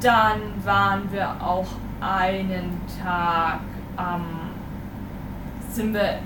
Dann 0.00 0.40
waren 0.64 1.12
wir 1.12 1.36
auch 1.40 1.68
einen 2.02 2.80
Tag, 3.02 3.60
ähm, 3.98 4.50
sind 5.70 5.94
wir 5.94 6.18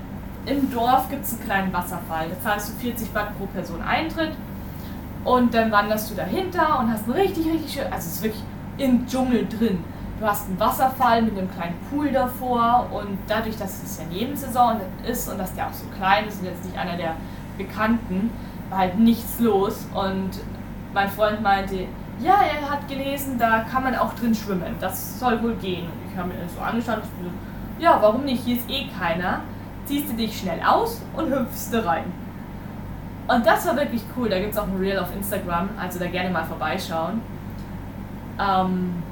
im 0.45 0.71
Dorf 0.71 1.09
gibt 1.09 1.25
es 1.25 1.33
einen 1.33 1.43
kleinen 1.43 1.73
Wasserfall. 1.73 2.29
Da 2.29 2.41
zahlst 2.41 2.69
du 2.69 2.73
40 2.79 3.11
Baht 3.11 3.37
pro 3.37 3.45
Person 3.47 3.81
Eintritt. 3.81 4.31
Und 5.25 5.53
dann 5.53 5.71
wanderst 5.71 6.09
du 6.09 6.15
dahinter 6.15 6.79
und 6.79 6.89
hast 6.89 7.03
einen 7.03 7.13
richtig, 7.13 7.45
richtig 7.47 7.73
schön, 7.73 7.83
also 7.91 7.97
es 7.97 8.15
ist 8.15 8.23
wirklich 8.23 8.43
im 8.77 9.05
Dschungel 9.05 9.45
drin. 9.45 9.83
Du 10.19 10.25
hast 10.25 10.47
einen 10.47 10.57
Wasserfall 10.57 11.21
mit 11.21 11.37
einem 11.37 11.51
kleinen 11.51 11.75
Pool 11.89 12.11
davor 12.11 12.87
und 12.93 13.17
dadurch, 13.27 13.57
dass 13.57 13.83
es 13.83 13.99
ja 13.99 14.05
Nebensaison 14.05 14.79
ist 15.05 15.29
und 15.29 15.37
dass 15.37 15.53
der 15.53 15.67
auch 15.67 15.73
so 15.73 15.85
klein 15.97 16.27
ist 16.27 16.39
und 16.39 16.45
jetzt 16.45 16.63
nicht 16.63 16.77
einer 16.77 16.95
der 16.95 17.15
Bekannten, 17.57 18.29
war 18.69 18.79
halt 18.79 18.97
nichts 18.97 19.39
los. 19.39 19.85
Und 19.93 20.31
mein 20.93 21.09
Freund 21.09 21.41
meinte, 21.41 21.87
ja, 22.19 22.39
er 22.41 22.69
hat 22.69 22.87
gelesen, 22.87 23.37
da 23.37 23.59
kann 23.59 23.83
man 23.83 23.95
auch 23.95 24.13
drin 24.13 24.33
schwimmen. 24.33 24.75
Das 24.79 25.19
soll 25.19 25.41
wohl 25.43 25.55
gehen. 25.55 25.85
Und 25.85 26.11
ich 26.11 26.17
habe 26.17 26.29
mir 26.29 26.35
das 26.41 26.55
so 26.55 26.61
angeschaut 26.61 26.97
und 26.97 27.25
so, 27.25 27.83
ja, 27.83 27.97
warum 28.01 28.23
nicht? 28.23 28.43
Hier 28.43 28.57
ist 28.57 28.69
eh 28.69 28.87
keiner. 28.87 29.41
Ziehst 29.85 30.09
du 30.09 30.13
dich 30.13 30.37
schnell 30.37 30.59
aus 30.61 31.01
und 31.15 31.31
hüpfst 31.31 31.69
da 31.71 31.81
rein. 31.81 32.05
Und 33.27 33.45
das 33.45 33.67
war 33.67 33.75
wirklich 33.75 34.01
cool. 34.15 34.29
Da 34.29 34.39
gibt 34.39 34.53
es 34.53 34.57
auch 34.57 34.67
ein 34.67 34.77
Reel 34.77 34.99
auf 34.99 35.13
Instagram, 35.15 35.69
also 35.79 35.99
da 35.99 36.07
gerne 36.07 36.29
mal 36.29 36.45
vorbeischauen. 36.45 37.21
Ähm, 38.39 39.03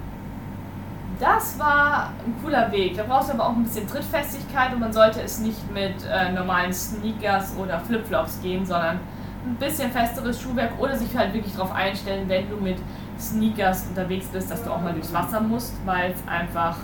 das 1.19 1.57
war 1.59 2.11
ein 2.25 2.35
cooler 2.43 2.71
Weg. 2.71 2.97
Da 2.97 3.03
brauchst 3.03 3.29
du 3.29 3.33
aber 3.33 3.47
auch 3.47 3.55
ein 3.55 3.63
bisschen 3.63 3.87
Trittfestigkeit 3.87 4.73
und 4.73 4.79
man 4.79 4.91
sollte 4.91 5.21
es 5.21 5.39
nicht 5.39 5.71
mit 5.71 5.95
äh, 6.09 6.31
normalen 6.31 6.73
Sneakers 6.73 7.55
oder 7.57 7.79
Flipflops 7.79 8.41
gehen, 8.41 8.65
sondern 8.65 8.99
ein 9.45 9.55
bisschen 9.55 9.91
festeres 9.91 10.41
Schuhwerk 10.41 10.71
oder 10.79 10.97
sich 10.97 11.15
halt 11.15 11.33
wirklich 11.33 11.53
darauf 11.53 11.71
einstellen, 11.73 12.27
wenn 12.27 12.49
du 12.49 12.57
mit 12.57 12.77
Sneakers 13.19 13.85
unterwegs 13.87 14.27
bist, 14.27 14.51
dass 14.51 14.63
du 14.63 14.71
auch 14.71 14.81
mal 14.81 14.93
durchs 14.93 15.13
Wasser 15.13 15.39
musst, 15.39 15.73
weil 15.85 16.11
es 16.11 16.27
einfach 16.27 16.77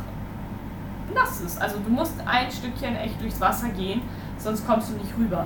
nass 1.14 1.42
ist. 1.42 1.62
Also 1.62 1.78
du 1.80 1.90
musst 1.90 2.16
ein 2.26 2.50
Stückchen 2.52 2.96
echt 2.96 3.22
durchs 3.22 3.42
Wasser 3.42 3.70
gehen, 3.70 4.02
sonst 4.38 4.66
kommst 4.66 4.92
du 4.92 4.94
nicht 4.94 5.12
rüber. 5.18 5.46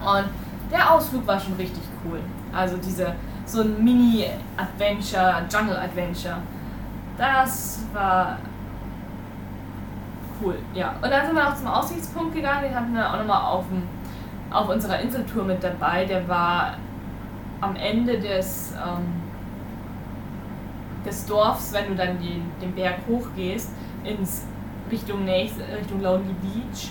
Und 0.00 0.24
der 0.70 0.90
Ausflug 0.92 1.26
war 1.26 1.38
schon 1.38 1.54
richtig 1.54 1.82
cool. 2.04 2.20
Also 2.52 2.76
diese 2.76 3.14
so 3.44 3.62
ein 3.62 3.82
Mini-Adventure, 3.82 5.42
Jungle-Adventure. 5.50 6.36
Das 7.18 7.80
war 7.92 8.38
cool, 10.42 10.56
ja. 10.72 10.94
Und 11.02 11.10
dann 11.10 11.26
sind 11.26 11.34
wir 11.34 11.44
noch 11.44 11.56
zum 11.56 11.66
Aussichtspunkt 11.66 12.34
gegangen, 12.34 12.62
den 12.62 12.74
hatten 12.74 12.94
wir 12.94 13.08
auch 13.08 13.18
nochmal 13.18 13.42
auf 13.42 13.64
dem 13.68 13.82
auf 14.52 14.68
unserer 14.68 15.00
Inseltour 15.00 15.44
mit 15.44 15.62
dabei. 15.62 16.04
Der 16.04 16.26
war 16.28 16.76
am 17.60 17.76
Ende 17.76 18.18
des, 18.18 18.72
ähm, 18.72 19.06
des 21.04 21.26
Dorfs, 21.26 21.72
wenn 21.72 21.88
du 21.88 21.94
dann 21.94 22.18
den, 22.18 22.50
den 22.60 22.74
Berg 22.74 22.96
hochgehst, 23.08 23.70
ins 24.04 24.44
Richtung, 24.90 25.24
nächste, 25.24 25.62
Richtung 25.62 26.02
Lonely 26.02 26.34
Beach. 26.42 26.90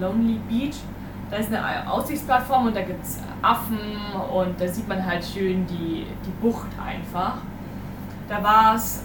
Lonely 0.00 0.40
Beach. 0.48 0.76
Da 1.30 1.36
ist 1.36 1.52
eine 1.52 1.90
Aussichtsplattform 1.90 2.68
und 2.68 2.76
da 2.76 2.82
gibt 2.82 3.04
es 3.04 3.18
Affen 3.42 3.78
und 4.32 4.60
da 4.60 4.68
sieht 4.68 4.88
man 4.88 5.04
halt 5.04 5.24
schön 5.24 5.66
die, 5.66 6.06
die 6.24 6.30
Bucht 6.40 6.68
einfach. 6.84 7.38
Da 8.28 8.42
war 8.42 8.76
es, 8.76 9.04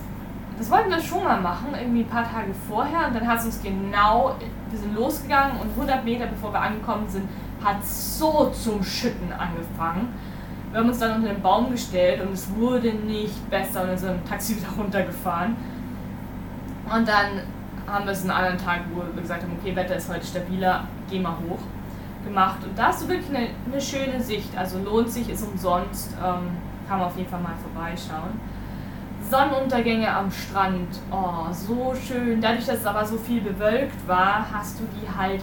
das 0.61 0.69
wollten 0.69 0.91
wir 0.91 1.01
schon 1.01 1.23
mal 1.23 1.41
machen, 1.41 1.69
irgendwie 1.73 2.01
ein 2.01 2.07
paar 2.07 2.23
Tage 2.23 2.53
vorher 2.69 3.07
und 3.07 3.15
dann 3.15 3.27
hat 3.27 3.39
es 3.39 3.45
uns 3.45 3.63
genau, 3.63 4.35
wir 4.69 4.79
sind 4.79 4.95
losgegangen 4.95 5.59
und 5.59 5.71
100 5.71 6.05
Meter 6.05 6.27
bevor 6.27 6.53
wir 6.53 6.61
angekommen 6.61 7.09
sind, 7.09 7.27
hat 7.63 7.83
so 7.83 8.51
zum 8.51 8.83
Schütten 8.83 9.33
angefangen. 9.33 10.13
Wir 10.69 10.81
haben 10.81 10.89
uns 10.89 10.99
dann 10.99 11.15
unter 11.15 11.33
den 11.33 11.41
Baum 11.41 11.71
gestellt 11.71 12.21
und 12.21 12.33
es 12.33 12.47
wurde 12.55 12.93
nicht 12.93 13.49
besser 13.49 13.81
und 13.81 13.87
dann 13.87 13.97
sind 13.97 14.09
wir 14.09 14.15
im 14.17 14.25
Taxi 14.25 14.55
wieder 14.55 14.67
runtergefahren. 14.77 15.55
Und 16.95 17.07
dann 17.07 17.41
haben 17.91 18.05
wir 18.05 18.11
es 18.11 18.21
einen 18.21 18.29
anderen 18.29 18.59
Tag, 18.59 18.81
wo 18.93 19.01
wir 19.15 19.19
gesagt 19.19 19.41
haben, 19.41 19.57
okay, 19.59 19.75
Wetter 19.75 19.95
ist 19.95 20.13
heute 20.13 20.27
stabiler, 20.27 20.83
geh 21.09 21.19
mal 21.19 21.37
hoch, 21.49 21.57
gemacht. 22.23 22.63
Und 22.63 22.77
da 22.77 22.89
hast 22.89 23.01
du 23.01 23.07
wirklich 23.07 23.35
eine, 23.35 23.47
eine 23.65 23.81
schöne 23.81 24.21
Sicht, 24.21 24.55
also 24.55 24.77
lohnt 24.77 25.09
sich, 25.09 25.27
ist 25.27 25.41
umsonst, 25.41 26.11
ähm, 26.23 26.49
kann 26.87 26.99
man 26.99 27.07
auf 27.07 27.17
jeden 27.17 27.31
Fall 27.31 27.41
mal 27.41 27.55
vorbeischauen. 27.63 28.50
Sonnenuntergänge 29.31 30.13
am 30.13 30.29
Strand, 30.29 30.89
oh, 31.09 31.51
so 31.51 31.95
schön. 31.95 32.41
Dadurch, 32.41 32.65
dass 32.65 32.79
es 32.79 32.85
aber 32.85 33.05
so 33.05 33.17
viel 33.17 33.39
bewölkt 33.39 34.05
war, 34.05 34.45
hast 34.51 34.79
du 34.79 34.83
die 34.93 35.07
halt 35.09 35.41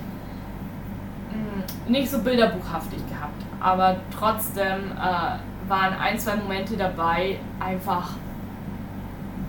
nicht 1.89 2.11
so 2.11 2.19
bilderbuchhaftig 2.19 2.99
gehabt, 3.09 3.43
aber 3.61 3.97
trotzdem 4.17 4.93
äh, 4.93 5.71
waren 5.71 5.95
ein, 5.99 6.19
zwei 6.19 6.37
Momente 6.37 6.77
dabei, 6.77 7.39
einfach 7.59 8.11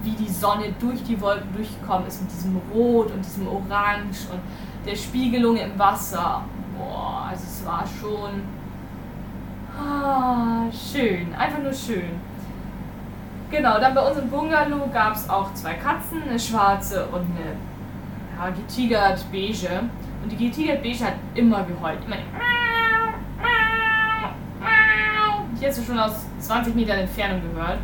wie 0.04 0.12
die 0.12 0.30
Sonne 0.30 0.74
durch 0.80 1.04
die 1.04 1.20
Wolken 1.20 1.54
durchgekommen 1.54 2.08
ist 2.08 2.22
mit 2.22 2.32
diesem 2.32 2.62
Rot 2.74 3.12
und 3.12 3.24
diesem 3.26 3.46
Orange 3.48 4.30
und 4.32 4.40
der 4.86 4.96
Spiegelung 4.96 5.58
im 5.58 5.78
Wasser. 5.78 6.44
Boah, 6.78 7.28
also 7.30 7.44
es 7.44 7.66
war 7.66 7.84
schon 8.00 8.42
ah, 9.78 10.72
schön, 10.72 11.36
einfach 11.36 11.62
nur 11.62 11.74
schön. 11.74 12.29
Genau, 13.52 13.80
dann 13.80 13.96
bei 13.96 14.08
uns 14.08 14.20
im 14.20 14.30
Bungalow 14.30 14.88
gab 14.94 15.16
es 15.16 15.28
auch 15.28 15.52
zwei 15.56 15.74
Katzen, 15.74 16.22
eine 16.22 16.40
schwarze 16.40 17.06
und 17.08 17.22
eine 17.22 17.56
ja, 18.38 18.50
getigert 18.52 19.26
beige. 19.32 19.90
Und 20.22 20.32
die 20.32 20.38
getigert 20.38 20.84
beige 20.84 21.04
hat 21.04 21.14
immer 21.34 21.64
geheult. 21.64 21.98
Immer. 22.06 22.18
Die 25.60 25.66
hast 25.66 25.80
du 25.80 25.84
schon 25.84 26.00
aus 26.00 26.28
20 26.40 26.76
Metern 26.76 27.00
Entfernung 27.00 27.42
gehört. 27.42 27.80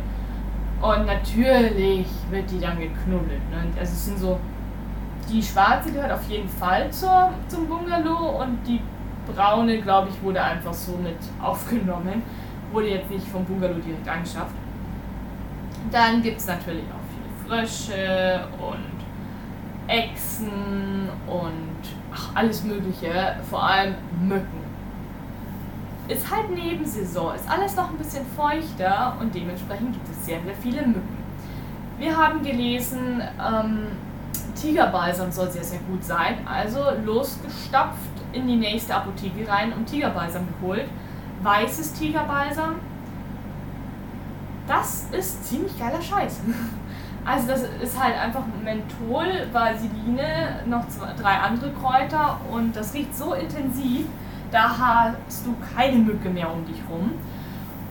Und 0.80 1.06
natürlich 1.06 2.06
wird 2.30 2.50
die 2.50 2.60
dann 2.60 2.78
geknuddelt. 2.78 3.50
Ne? 3.50 3.64
Also 3.78 3.92
es 3.92 4.06
sind 4.06 4.18
so. 4.18 4.38
Die 5.28 5.42
schwarze 5.42 5.90
gehört 5.90 6.12
auf 6.12 6.28
jeden 6.28 6.48
Fall 6.48 6.88
zur, 6.92 7.32
zum 7.48 7.66
Bungalow 7.66 8.40
und 8.40 8.58
die 8.64 8.80
braune, 9.34 9.80
glaube 9.80 10.08
ich, 10.10 10.22
wurde 10.22 10.40
einfach 10.40 10.72
so 10.72 10.92
mit 10.92 11.16
aufgenommen. 11.42 12.22
Wurde 12.70 12.90
jetzt 12.90 13.10
nicht 13.10 13.26
vom 13.26 13.44
Bungalow 13.44 13.74
direkt 13.80 14.06
angeschafft. 14.08 14.54
Dann 15.90 16.22
gibt 16.22 16.40
es 16.40 16.46
natürlich 16.46 16.84
auch 16.84 17.46
viele 17.48 17.60
Frösche 17.62 18.48
und 18.58 18.96
Echsen 19.88 21.08
und 21.26 21.78
ach, 22.12 22.30
alles 22.34 22.64
Mögliche, 22.64 23.36
vor 23.48 23.62
allem 23.62 23.94
Mücken. 24.20 24.66
Ist 26.08 26.30
halt 26.30 26.50
Nebensaison, 26.50 27.34
ist 27.34 27.48
alles 27.48 27.76
noch 27.76 27.90
ein 27.90 27.98
bisschen 27.98 28.24
feuchter 28.36 29.16
und 29.20 29.34
dementsprechend 29.34 29.92
gibt 29.92 30.08
es 30.08 30.26
sehr, 30.26 30.40
sehr 30.42 30.54
viele 30.54 30.86
Mücken. 30.86 31.16
Wir 31.98 32.16
haben 32.16 32.42
gelesen, 32.42 33.22
ähm, 33.40 33.86
Tigerbalsam 34.54 35.30
soll 35.30 35.50
sehr, 35.50 35.64
sehr 35.64 35.80
gut 35.80 36.04
sein. 36.04 36.38
Also 36.46 36.80
losgestapft 37.04 37.96
in 38.32 38.46
die 38.46 38.56
nächste 38.56 38.94
Apotheke 38.94 39.48
rein 39.48 39.72
und 39.72 39.86
Tigerbalsam 39.86 40.46
geholt. 40.60 40.86
Weißes 41.42 41.94
Tigerbalsam. 41.94 42.76
Das 44.66 45.06
ist 45.12 45.44
ziemlich 45.44 45.78
geiler 45.78 46.02
Scheiß. 46.02 46.40
Also 47.24 47.48
das 47.48 47.62
ist 47.82 48.00
halt 48.00 48.16
einfach 48.16 48.44
Menthol, 48.62 49.48
Vaseline, 49.52 50.60
noch 50.66 50.86
zwei, 50.86 51.08
drei 51.20 51.34
andere 51.38 51.72
Kräuter 51.72 52.38
und 52.52 52.76
das 52.76 52.94
riecht 52.94 53.16
so 53.16 53.34
intensiv, 53.34 54.06
da 54.52 54.78
hast 54.78 55.44
du 55.44 55.56
keine 55.74 55.96
Mücke 55.96 56.30
mehr 56.30 56.52
um 56.52 56.64
dich 56.64 56.80
rum. 56.88 57.14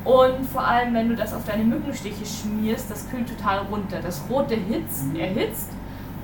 Und 0.05 0.45
vor 0.45 0.65
allem, 0.65 0.93
wenn 0.93 1.09
du 1.09 1.15
das 1.17 1.33
auf 1.33 1.43
deine 1.45 1.65
Mückenstiche 1.65 2.25
schmierst, 2.25 2.89
das 2.89 3.09
kühlt 3.09 3.27
total 3.27 3.65
runter. 3.71 3.99
Das 4.01 4.21
rote 4.29 4.55
hitzt, 4.55 5.13
erhitzt 5.13 5.71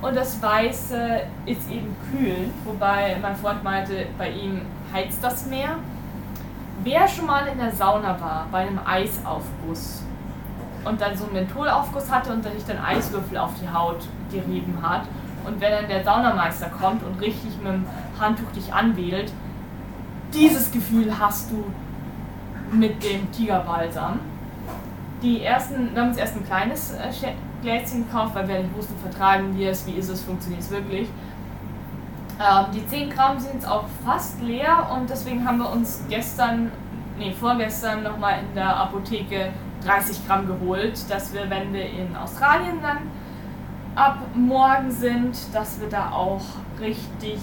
und 0.02 0.16
das 0.16 0.42
weiße 0.42 1.22
ist 1.46 1.70
eben 1.70 1.96
kühl. 2.12 2.50
Wobei 2.64 3.18
mein 3.22 3.36
Freund 3.36 3.62
meinte, 3.64 4.06
bei 4.18 4.30
ihm 4.30 4.62
heizt 4.94 5.22
das 5.22 5.48
mehr. 5.48 5.80
Wer 6.84 7.08
schon 7.08 7.26
mal 7.26 7.48
in 7.48 7.58
der 7.58 7.72
Sauna 7.72 8.20
war, 8.22 8.48
bei 8.52 8.60
einem 8.60 8.80
Eisaufguss, 8.86 10.04
und 10.86 11.00
dann 11.02 11.16
so 11.16 11.26
einen 11.26 11.34
Mentholaufguss 11.34 12.12
hatte 12.12 12.32
und 12.34 12.44
sich 12.44 12.66
dann 12.66 12.80
Eiswürfel 12.80 13.38
auf 13.38 13.52
die 13.62 13.70
Haut 13.70 14.00
gerieben 14.32 14.78
hat. 14.82 15.04
Und 15.46 15.60
wenn 15.60 15.72
dann 15.72 15.88
der 15.88 16.04
Saunameister 16.04 16.70
kommt 16.70 17.04
und 17.04 17.20
richtig 17.20 17.58
mit 17.58 17.74
dem 17.74 17.86
Handtuch 18.20 18.52
dich 18.52 18.74
anwedelt, 18.74 19.32
dieses 20.34 20.72
Gefühl 20.72 21.18
hast 21.20 21.52
du 21.52 21.66
mit 22.72 23.04
dem 23.04 23.32
Tigerbalsam. 23.32 24.20
Die 25.22 25.44
ersten, 25.44 25.94
wir 25.94 26.02
haben 26.02 26.10
uns 26.10 26.18
erst 26.18 26.36
ein 26.36 26.46
kleines 26.46 26.94
äh, 26.94 27.34
Gläschen 27.62 28.08
gekauft, 28.08 28.34
weil 28.34 28.48
wir 28.48 28.60
nicht 28.60 28.76
wussten, 28.76 28.96
vertragen 28.98 29.58
wir 29.58 29.72
es, 29.72 29.86
wie 29.86 29.92
ist 29.92 30.10
es, 30.10 30.24
funktioniert 30.24 30.62
es 30.62 30.72
wirklich. 30.72 31.10
Ähm, 32.40 32.66
die 32.74 32.86
10 32.88 33.10
Gramm 33.12 33.40
sind 33.40 33.56
jetzt 33.56 33.68
auch 33.68 33.86
fast 34.06 34.42
leer 34.42 34.90
und 34.96 35.10
deswegen 35.10 35.46
haben 35.46 35.58
wir 35.60 35.70
uns 35.70 36.02
gestern, 36.10 36.72
nee, 37.20 37.34
vorgestern 37.34 38.04
nochmal 38.04 38.40
in 38.40 38.56
der 38.56 38.76
Apotheke 38.76 39.50
30 39.84 40.28
Gramm 40.28 40.48
geholt, 40.48 41.10
dass 41.10 41.34
wir, 41.34 41.50
wenn 41.50 41.74
wir 41.74 41.86
in 41.86 42.16
Australien 42.16 42.82
dann 42.82 43.00
ab 43.96 44.18
morgen 44.36 44.92
sind, 44.92 45.36
dass 45.54 45.80
wir 45.80 45.90
da 45.90 46.12
auch 46.12 46.42
richtig 46.80 47.40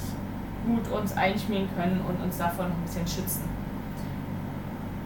gut 0.66 0.88
uns 0.90 1.16
einschmieren 1.16 1.68
können 1.76 2.00
und 2.09 2.23
uns 2.23 2.38
davon 2.38 2.68
noch 2.68 2.76
ein 2.76 2.83
bisschen 2.83 3.07
schützen. 3.07 3.49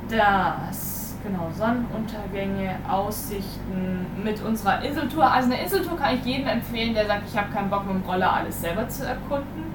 Das, 0.09 1.17
genau, 1.23 1.51
Sonnenuntergänge, 1.57 2.77
Aussichten 2.89 4.07
mit 4.23 4.43
unserer 4.43 4.83
Inseltour. 4.83 5.31
Also 5.31 5.51
eine 5.51 5.63
Inseltour 5.63 5.97
kann 5.97 6.17
ich 6.17 6.25
jedem 6.25 6.49
empfehlen, 6.49 6.95
der 6.95 7.07
sagt, 7.07 7.23
ich 7.31 7.37
habe 7.37 7.53
keinen 7.53 7.71
Bock 7.71 7.87
mit 7.87 7.97
dem 7.97 8.09
Roller 8.09 8.33
alles 8.33 8.61
selber 8.61 8.89
zu 8.89 9.07
erkunden. 9.07 9.73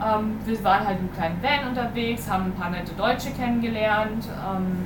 Ähm, 0.00 0.38
wir 0.44 0.64
waren 0.64 0.86
halt 0.86 1.00
im 1.00 1.12
kleinen 1.12 1.42
Van 1.42 1.68
unterwegs, 1.68 2.30
haben 2.30 2.44
ein 2.46 2.54
paar 2.54 2.70
nette 2.70 2.92
Deutsche 2.94 3.30
kennengelernt, 3.32 4.24
ähm, 4.28 4.84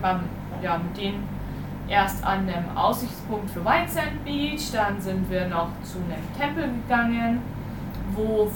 waren 0.00 0.20
ja, 0.62 0.78
mit 0.78 0.96
denen 0.96 1.33
erst 1.88 2.24
an 2.24 2.46
dem 2.46 2.76
Aussichtspunkt 2.76 3.50
für 3.50 3.64
White 3.64 3.90
Sand 3.90 4.24
Beach, 4.24 4.70
dann 4.72 5.00
sind 5.00 5.30
wir 5.30 5.46
noch 5.48 5.68
zu 5.82 5.98
einem 5.98 6.24
Tempel 6.38 6.70
gegangen, 6.82 7.40
wo 8.12 8.50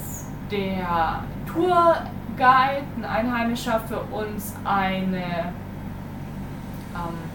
der 0.51 1.23
Tourguide, 1.45 2.85
ein 2.97 3.05
Einheimischer, 3.05 3.79
für 3.81 3.99
uns 3.99 4.55
eine 4.63 5.53
ähm, 6.95 7.29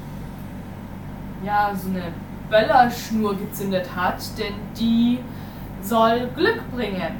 ja, 1.44 1.72
so 1.74 1.88
eine 1.90 2.12
Böllerschnur 2.50 3.36
gezündet 3.36 3.88
hat, 3.94 4.20
denn 4.38 4.54
die 4.78 5.18
soll 5.82 6.28
Glück 6.34 6.60
bringen. 6.72 7.16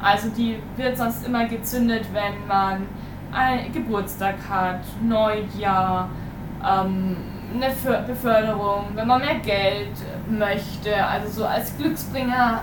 Also 0.00 0.28
die 0.28 0.58
wird 0.76 0.96
sonst 0.96 1.26
immer 1.26 1.46
gezündet, 1.46 2.06
wenn 2.12 2.46
man 2.46 2.86
einen 3.32 3.72
Geburtstag 3.72 4.36
hat, 4.48 4.80
Neujahr, 5.02 6.08
ähm, 6.64 7.16
eine 7.54 7.70
Beförderung, 8.06 8.86
wenn 8.94 9.06
man 9.06 9.20
mehr 9.20 9.36
Geld 9.36 9.96
möchte. 10.28 11.04
Also 11.04 11.40
so 11.40 11.46
als 11.46 11.76
Glücksbringer 11.76 12.62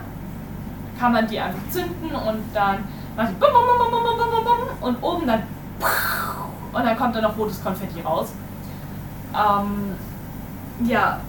kann 0.99 1.11
man 1.11 1.27
die 1.27 1.39
einfach 1.39 1.69
zünden 1.69 2.15
und 2.15 2.43
dann 2.53 2.83
macht 3.15 3.29
die 3.31 4.85
und 4.85 5.03
oben 5.03 5.27
dann 5.27 5.43
und 6.71 6.85
dann 6.85 6.97
kommt 6.97 7.15
dann 7.15 7.23
noch 7.23 7.37
rotes 7.37 7.63
Konfetti 7.63 8.01
raus. 8.01 8.33
Ähm, 9.33 9.95
ja, 10.87 11.19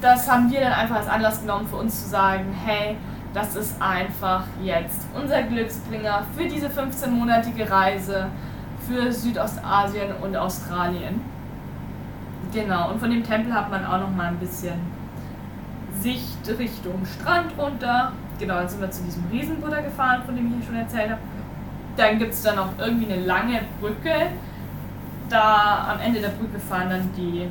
das 0.00 0.30
haben 0.30 0.50
wir 0.50 0.60
dann 0.60 0.72
einfach 0.72 0.96
als 0.96 1.08
Anlass 1.08 1.40
genommen 1.40 1.66
für 1.68 1.76
uns 1.76 2.04
zu 2.04 2.08
sagen, 2.08 2.54
hey, 2.64 2.96
das 3.34 3.54
ist 3.56 3.80
einfach 3.80 4.44
jetzt 4.62 5.06
unser 5.14 5.42
Glücksbringer 5.42 6.24
für 6.36 6.44
diese 6.48 6.68
15-monatige 6.68 7.70
Reise 7.70 8.26
für 8.88 9.12
Südostasien 9.12 10.12
und 10.22 10.36
Australien. 10.36 11.20
Genau, 12.52 12.90
und 12.90 12.98
von 12.98 13.10
dem 13.10 13.22
Tempel 13.22 13.52
hat 13.52 13.70
man 13.70 13.84
auch 13.84 13.98
noch 13.98 14.10
mal 14.10 14.28
ein 14.28 14.38
bisschen 14.38 14.74
Sicht 16.00 16.38
Richtung 16.58 17.04
Strand 17.04 17.52
runter. 17.58 18.12
Genau, 18.38 18.54
dann 18.54 18.68
sind 18.68 18.80
wir 18.80 18.90
zu 18.90 19.02
diesem 19.02 19.24
Riesenbuddha 19.30 19.80
gefahren, 19.80 20.22
von 20.24 20.34
dem 20.34 20.58
ich 20.58 20.66
schon 20.66 20.76
erzählt 20.76 21.10
habe. 21.10 21.20
Dann 21.96 22.18
gibt 22.18 22.32
es 22.32 22.42
da 22.42 22.54
noch 22.54 22.70
irgendwie 22.78 23.12
eine 23.12 23.24
lange 23.24 23.60
Brücke. 23.80 24.14
Da 25.28 25.88
am 25.92 26.00
Ende 26.00 26.20
der 26.20 26.28
Brücke 26.28 26.58
fahren 26.58 26.88
dann 26.88 27.10
die, 27.16 27.42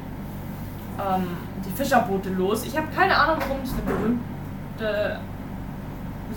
ähm, 0.97 1.27
die 1.65 1.71
Fischerboote 1.75 2.29
los. 2.29 2.65
Ich 2.65 2.75
habe 2.75 2.87
keine 2.95 3.15
Ahnung, 3.15 3.37
warum 3.47 3.61
es 3.63 3.73
eine 3.73 3.81
berühmte 3.81 5.19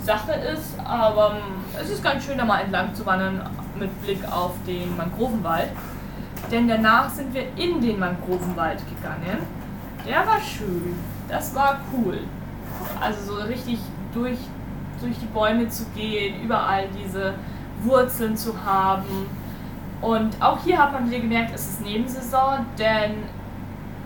Sache 0.03 0.33
ist, 0.33 0.79
aber 0.83 1.31
ähm, 1.31 1.81
es 1.81 1.89
ist 1.89 2.03
ganz 2.03 2.23
schön, 2.23 2.37
da 2.37 2.45
mal 2.45 2.59
entlang 2.59 2.93
zu 2.93 3.05
wandern 3.05 3.41
mit 3.79 4.01
Blick 4.03 4.19
auf 4.31 4.51
den 4.67 4.95
Mangrovenwald. 4.95 5.69
Denn 6.51 6.67
danach 6.67 7.09
sind 7.09 7.33
wir 7.33 7.45
in 7.55 7.79
den 7.79 7.97
Mangrovenwald 7.97 8.79
gegangen. 8.89 9.39
Der 10.05 10.27
war 10.27 10.39
schön. 10.41 10.95
Das 11.29 11.55
war 11.55 11.79
cool. 11.93 12.19
Also 12.99 13.35
so 13.35 13.41
richtig 13.43 13.79
durch, 14.13 14.37
durch 14.99 15.17
die 15.17 15.27
Bäume 15.27 15.69
zu 15.69 15.85
gehen, 15.95 16.43
überall 16.43 16.87
diese 17.01 17.35
Wurzeln 17.83 18.35
zu 18.35 18.53
haben. 18.65 19.27
Und 20.01 20.41
auch 20.41 20.61
hier 20.63 20.77
hat 20.77 20.91
man 20.91 21.09
wieder 21.09 21.21
gemerkt, 21.21 21.51
es 21.55 21.69
ist 21.69 21.81
Nebensaison, 21.81 22.65
denn 22.77 23.23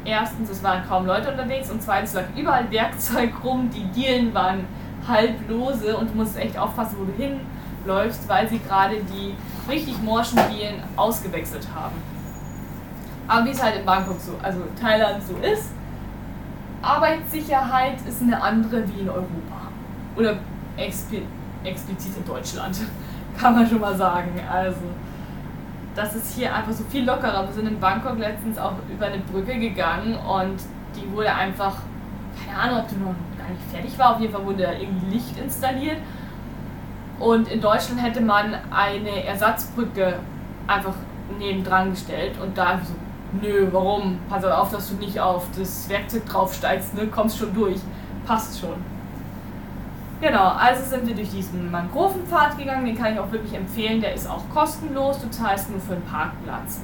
erstens, 0.03 0.49
es 0.49 0.61
waren 0.61 0.85
kaum 0.87 1.05
Leute 1.07 1.31
unterwegs 1.31 1.71
und 1.71 1.81
zweitens 1.81 2.13
lag 2.13 2.25
überall 2.37 2.69
Werkzeug 2.69 3.31
rum, 3.43 3.69
die 3.73 3.85
Dielen 3.85 4.33
waren 4.33 4.65
halblose 5.07 5.97
und 5.97 6.11
du 6.11 6.15
musst 6.15 6.37
echt 6.37 6.57
aufpassen, 6.57 6.97
wo 6.99 7.05
du 7.05 7.13
hinläufst, 7.13 8.27
weil 8.27 8.47
sie 8.49 8.59
gerade 8.59 8.97
die 8.97 9.33
richtig 9.71 10.01
morschen 10.03 10.39
Dielen 10.51 10.83
ausgewechselt 10.95 11.67
haben. 11.73 11.95
Aber 13.27 13.45
wie 13.45 13.49
es 13.49 13.61
halt 13.61 13.77
in 13.77 13.85
Bangkok 13.85 14.19
so, 14.19 14.33
also 14.41 14.59
Thailand 14.79 15.23
so 15.23 15.35
ist, 15.37 15.71
Arbeitssicherheit 16.81 17.99
ist 18.07 18.21
eine 18.21 18.41
andere 18.41 18.87
wie 18.87 19.01
in 19.01 19.09
Europa. 19.09 19.71
Oder 20.15 20.37
explizit 20.77 22.17
in 22.17 22.25
Deutschland, 22.25 22.77
kann 23.37 23.55
man 23.55 23.67
schon 23.67 23.79
mal 23.79 23.95
sagen. 23.95 24.39
Also, 24.49 24.81
das 25.95 26.15
ist 26.15 26.35
hier 26.35 26.53
einfach 26.53 26.71
so 26.71 26.83
viel 26.83 27.05
lockerer. 27.05 27.47
Wir 27.47 27.53
sind 27.53 27.67
in 27.67 27.79
Bangkok 27.79 28.19
letztens 28.19 28.57
auch 28.57 28.73
über 28.89 29.07
eine 29.07 29.19
Brücke 29.19 29.57
gegangen 29.57 30.15
und 30.15 30.59
die 30.95 31.11
wurde 31.11 31.33
einfach, 31.33 31.77
keine 32.45 32.57
Ahnung, 32.57 32.79
ob 32.79 32.87
die 32.89 32.95
noch 32.95 33.15
gar 33.37 33.49
nicht 33.49 33.63
fertig 33.71 33.97
war, 33.97 34.15
auf 34.15 34.21
jeden 34.21 34.33
Fall 34.33 34.45
wurde 34.45 34.63
da 34.63 34.71
irgendwie 34.73 35.15
Licht 35.15 35.37
installiert. 35.37 35.97
Und 37.19 37.47
in 37.47 37.61
Deutschland 37.61 38.03
hätte 38.03 38.21
man 38.21 38.55
eine 38.71 39.23
Ersatzbrücke 39.23 40.19
einfach 40.67 40.93
nebendran 41.39 41.91
gestellt 41.91 42.33
und 42.41 42.57
da 42.57 42.79
so 42.83 42.93
nö, 43.41 43.67
warum? 43.71 44.19
Pass 44.29 44.43
auf, 44.43 44.71
dass 44.71 44.89
du 44.89 44.95
nicht 44.95 45.19
auf 45.19 45.45
das 45.57 45.87
Werkzeug 45.89 46.25
draufsteigst, 46.25 46.93
ne? 46.95 47.07
Kommst 47.07 47.37
schon 47.37 47.53
durch. 47.53 47.79
Passt 48.25 48.59
schon. 48.59 48.75
Genau, 50.21 50.49
also 50.49 50.83
sind 50.83 51.05
wir 51.07 51.13
durch 51.13 51.29
diesen 51.29 51.69
Mangrovenpfad 51.69 52.57
gegangen, 52.57 52.85
den 52.85 52.97
kann 52.97 53.13
ich 53.13 53.19
auch 53.19 53.31
wirklich 53.31 53.53
empfehlen, 53.53 53.99
der 53.99 54.13
ist 54.13 54.29
auch 54.29 54.41
kostenlos, 54.53 55.19
du 55.21 55.29
zahlst 55.29 55.69
nur 55.69 55.79
für 55.79 55.93
einen 55.93 56.03
Parkplatz. 56.03 56.81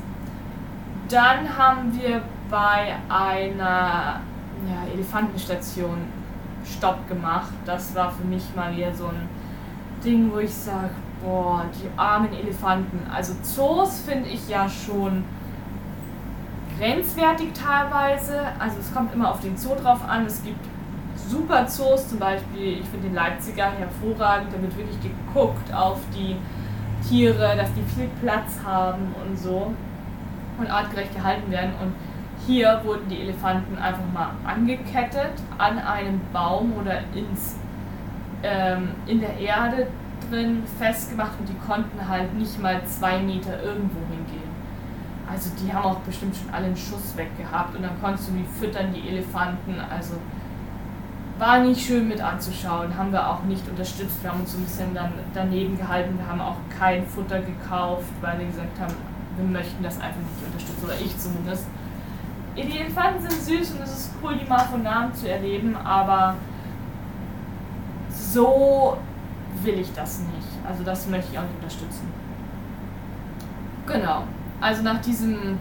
Dann 1.07 1.57
haben 1.57 1.97
wir 1.99 2.21
bei 2.49 2.95
einer 3.09 4.19
ja, 4.67 4.93
Elefantenstation 4.93 5.97
Stopp 6.65 7.07
gemacht. 7.07 7.51
Das 7.65 7.95
war 7.95 8.11
für 8.11 8.25
mich 8.25 8.43
mal 8.55 8.75
wieder 8.75 8.93
so 8.93 9.05
ein 9.05 9.27
Ding, 10.03 10.31
wo 10.31 10.39
ich 10.39 10.53
sage, 10.53 10.91
boah, 11.23 11.65
die 11.73 11.89
armen 11.97 12.33
Elefanten. 12.33 12.99
Also 13.11 13.33
Zoos 13.41 14.01
finde 14.01 14.29
ich 14.29 14.47
ja 14.47 14.67
schon 14.69 15.23
grenzwertig 16.77 17.49
teilweise. 17.53 18.39
Also 18.59 18.79
es 18.79 18.93
kommt 18.93 19.13
immer 19.13 19.31
auf 19.31 19.41
den 19.41 19.57
Zoo 19.57 19.75
drauf 19.75 20.01
an. 20.07 20.25
Es 20.25 20.43
gibt 20.43 20.65
super 21.29 21.67
Zoos, 21.67 22.09
zum 22.09 22.19
Beispiel, 22.19 22.79
ich 22.79 22.85
finde 22.87 23.07
den 23.07 23.15
Leipziger 23.15 23.71
hervorragend, 23.71 24.53
da 24.53 24.61
wird 24.61 24.75
wirklich 24.77 24.97
geguckt 25.01 25.73
auf 25.73 25.99
die 26.13 26.35
Tiere, 27.07 27.55
dass 27.55 27.69
die 27.73 27.83
viel 27.95 28.09
Platz 28.21 28.59
haben 28.65 29.15
und 29.23 29.37
so 29.37 29.73
und 30.59 30.69
artgerecht 30.69 31.15
gehalten 31.15 31.49
werden. 31.51 31.71
Und 31.81 31.93
hier 32.45 32.81
wurden 32.83 33.07
die 33.09 33.21
Elefanten 33.21 33.77
einfach 33.77 34.11
mal 34.13 34.31
angekettet 34.45 35.33
an 35.57 35.79
einem 35.79 36.19
Baum 36.33 36.73
oder 36.79 36.99
ins 37.15 37.55
ähm, 38.43 38.89
in 39.05 39.21
der 39.21 39.37
Erde 39.37 39.87
drin 40.29 40.63
festgemacht 40.79 41.39
und 41.39 41.47
die 41.47 41.67
konnten 41.67 42.07
halt 42.07 42.33
nicht 42.33 42.59
mal 42.61 42.81
zwei 42.85 43.19
Meter 43.19 43.61
irgendwo 43.63 43.99
hingehen. 44.09 44.20
Also 45.31 45.49
die 45.61 45.73
haben 45.73 45.85
auch 45.85 45.99
bestimmt 45.99 46.35
schon 46.35 46.53
alle 46.53 46.65
einen 46.65 46.75
Schuss 46.75 47.15
weg 47.15 47.29
gehabt 47.37 47.75
und 47.75 47.83
dann 47.83 47.99
konntest 48.01 48.29
du 48.29 48.33
die 48.33 48.45
füttern, 48.59 48.93
die 48.93 49.07
Elefanten. 49.07 49.75
Also 49.89 50.15
war 51.39 51.59
nicht 51.59 51.85
schön 51.85 52.07
mit 52.07 52.21
anzuschauen, 52.21 52.95
haben 52.97 53.11
wir 53.11 53.27
auch 53.27 53.43
nicht 53.43 53.67
unterstützt. 53.67 54.21
Wir 54.21 54.31
haben 54.31 54.41
uns 54.41 54.51
so 54.51 54.57
ein 54.57 54.63
bisschen 54.63 54.93
dann 54.93 55.13
daneben 55.33 55.77
gehalten. 55.77 56.17
Wir 56.17 56.27
haben 56.27 56.41
auch 56.41 56.57
kein 56.77 57.05
Futter 57.07 57.39
gekauft, 57.39 58.09
weil 58.19 58.39
wir 58.39 58.45
gesagt 58.47 58.79
haben, 58.79 58.93
wir 59.37 59.45
möchten 59.45 59.81
das 59.81 59.95
einfach 60.01 60.19
nicht 60.19 60.45
unterstützen, 60.45 60.85
oder 60.85 60.99
ich 60.99 61.17
zumindest. 61.17 61.65
Die 62.57 62.79
Elefanten 62.79 63.21
sind 63.21 63.41
süß 63.41 63.71
und 63.71 63.81
es 63.81 63.91
ist 63.91 64.13
cool, 64.21 64.35
die 64.35 64.47
mal 64.47 64.59
von 64.59 64.83
Namen 64.83 65.13
zu 65.15 65.31
erleben, 65.31 65.75
aber 65.77 66.35
so 68.09 68.97
will 69.63 69.79
ich 69.79 69.93
das 69.93 70.19
nicht. 70.19 70.67
Also 70.67 70.83
das 70.83 71.07
möchte 71.07 71.31
ich 71.31 71.39
auch 71.39 71.43
nicht 71.43 71.55
unterstützen. 71.55 72.11
Genau. 73.87 74.23
Also 74.61 74.83
nach 74.83 75.01
diesem 75.01 75.57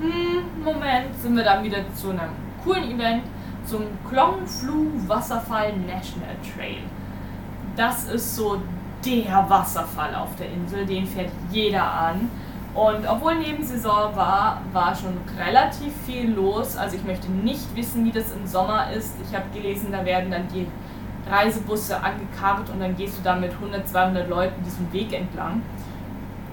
hm, 0.00 0.64
Moment 0.64 1.14
sind 1.20 1.36
wir 1.36 1.42
dann 1.42 1.64
wieder 1.64 1.78
zu 1.94 2.10
einem 2.10 2.30
coolen 2.62 2.92
Event 2.92 3.24
zum 3.66 3.82
Klong 4.08 4.46
Flu 4.46 4.86
Wasserfall 5.08 5.72
National 5.72 6.36
Trail. 6.54 6.78
Das 7.76 8.04
ist 8.04 8.36
so 8.36 8.62
der 9.04 9.44
Wasserfall 9.48 10.14
auf 10.14 10.36
der 10.36 10.50
Insel, 10.52 10.86
den 10.86 11.04
fährt 11.04 11.30
jeder 11.50 11.82
an. 11.82 12.30
Und 12.74 13.08
obwohl 13.08 13.36
Nebensaison 13.36 14.14
war, 14.14 14.60
war 14.72 14.94
schon 14.94 15.16
relativ 15.36 15.92
viel 16.04 16.30
los. 16.30 16.76
Also 16.76 16.96
ich 16.96 17.04
möchte 17.04 17.28
nicht 17.30 17.74
wissen, 17.74 18.04
wie 18.04 18.12
das 18.12 18.32
im 18.32 18.46
Sommer 18.46 18.92
ist. 18.92 19.14
Ich 19.28 19.34
habe 19.34 19.46
gelesen, 19.52 19.88
da 19.90 20.04
werden 20.04 20.30
dann 20.30 20.46
die 20.48 20.66
Reisebusse 21.28 21.96
angekarrt 22.02 22.70
und 22.70 22.80
dann 22.80 22.96
gehst 22.96 23.18
du 23.18 23.22
da 23.22 23.34
mit 23.34 23.52
100, 23.52 23.88
200 23.88 24.28
Leuten 24.28 24.62
diesen 24.62 24.92
Weg 24.92 25.12
entlang. 25.12 25.62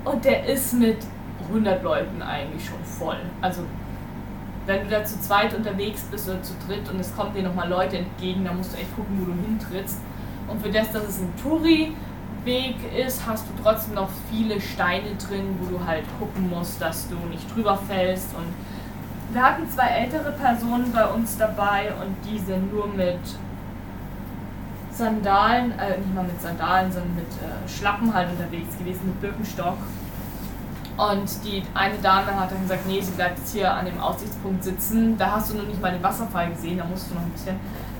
Und 0.05 0.25
der 0.25 0.45
ist 0.45 0.73
mit 0.73 0.97
100 1.53 1.83
Leuten 1.83 2.21
eigentlich 2.21 2.65
schon 2.65 2.83
voll. 2.83 3.19
Also 3.41 3.63
wenn 4.65 4.83
du 4.83 4.89
da 4.89 5.03
zu 5.03 5.19
zweit 5.19 5.53
unterwegs 5.53 6.03
bist 6.09 6.27
oder 6.29 6.41
zu 6.41 6.53
dritt 6.67 6.89
und 6.89 6.99
es 6.99 7.15
kommen 7.15 7.33
dir 7.33 7.43
nochmal 7.43 7.69
Leute 7.69 7.97
entgegen, 7.97 8.45
dann 8.45 8.57
musst 8.57 8.73
du 8.73 8.77
echt 8.77 8.95
gucken, 8.95 9.19
wo 9.19 9.25
du 9.25 9.33
hintrittst. 9.33 9.99
Und 10.47 10.61
für 10.61 10.69
das, 10.69 10.91
dass 10.91 11.03
es 11.03 11.19
ein 11.19 11.33
Touri-Weg 11.41 12.75
ist, 12.97 13.27
hast 13.27 13.45
du 13.45 13.63
trotzdem 13.63 13.95
noch 13.95 14.09
viele 14.31 14.59
Steine 14.61 15.15
drin, 15.15 15.57
wo 15.59 15.77
du 15.77 15.85
halt 15.85 16.05
gucken 16.19 16.49
musst, 16.49 16.81
dass 16.81 17.09
du 17.09 17.15
nicht 17.29 17.53
drüber 17.53 17.77
fällst. 17.77 18.33
Und 18.35 18.53
wir 19.33 19.43
hatten 19.43 19.69
zwei 19.69 19.87
ältere 19.87 20.31
Personen 20.31 20.91
bei 20.93 21.05
uns 21.05 21.37
dabei 21.37 21.91
und 22.01 22.15
die 22.29 22.39
sind 22.39 22.73
nur 22.73 22.87
mit 22.87 23.19
Sandalen, 24.91 25.71
äh, 25.79 25.97
nicht 25.97 26.13
mal 26.13 26.23
mit 26.23 26.39
Sandalen, 26.39 26.91
sondern 26.91 27.15
mit 27.15 27.25
äh, 27.25 27.67
Schlappen 27.67 28.13
halt 28.13 28.29
unterwegs 28.29 28.77
gewesen, 28.77 29.07
mit 29.07 29.21
Birkenstock. 29.21 29.77
Und 30.97 31.43
die 31.43 31.63
eine 31.73 31.97
Dame 31.97 32.39
hat 32.39 32.51
dann 32.51 32.61
gesagt, 32.61 32.85
nee, 32.87 33.01
sie 33.01 33.11
bleibt 33.11 33.39
jetzt 33.39 33.53
hier 33.53 33.73
an 33.73 33.85
dem 33.85 33.99
Aussichtspunkt 33.99 34.63
sitzen. 34.63 35.17
Da 35.17 35.31
hast 35.31 35.51
du 35.51 35.57
noch 35.57 35.65
nicht 35.65 35.81
mal 35.81 35.91
den 35.91 36.03
Wasserfall 36.03 36.49
gesehen, 36.51 36.77
da 36.77 36.85
musst 36.85 37.09
du 37.09 37.15
noch 37.15 37.21
ein 37.21 37.31
bisschen, 37.31 37.59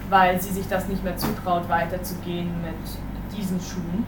weil 0.10 0.40
sie 0.40 0.54
sich 0.54 0.68
das 0.68 0.88
nicht 0.88 1.04
mehr 1.04 1.18
zutraut, 1.18 1.68
weiterzugehen 1.68 2.52
mit 2.62 3.36
diesen 3.36 3.60
Schuhen. 3.60 4.06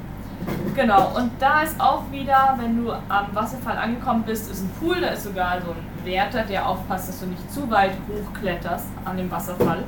Genau, 0.76 1.16
und 1.16 1.32
da 1.40 1.62
ist 1.62 1.80
auch 1.80 2.04
wieder, 2.12 2.56
wenn 2.60 2.84
du 2.84 2.92
am 2.92 3.34
Wasserfall 3.34 3.78
angekommen 3.78 4.24
bist, 4.24 4.52
ist 4.52 4.62
ein 4.62 4.70
Pool, 4.80 5.02
da 5.02 5.08
ist 5.08 5.24
sogar 5.24 5.60
so 5.62 5.72
ein 5.72 6.06
Wärter, 6.06 6.44
der 6.44 6.68
aufpasst, 6.68 7.10
dass 7.10 7.20
du 7.22 7.26
nicht 7.28 7.52
zu 7.52 7.70
weit 7.72 7.94
hochkletterst 8.08 8.86
an 9.06 9.18
dem 9.18 9.32
Wasserfall. 9.32 9.84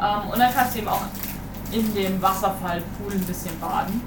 Ähm, 0.00 0.30
und 0.30 0.38
dann 0.38 0.52
kannst 0.52 0.74
du 0.74 0.80
eben 0.80 0.88
auch 0.88 1.02
in 1.72 1.94
dem 1.94 2.20
Wasserfallpool 2.20 3.12
ein 3.12 3.24
bisschen 3.24 3.58
baden. 3.60 4.02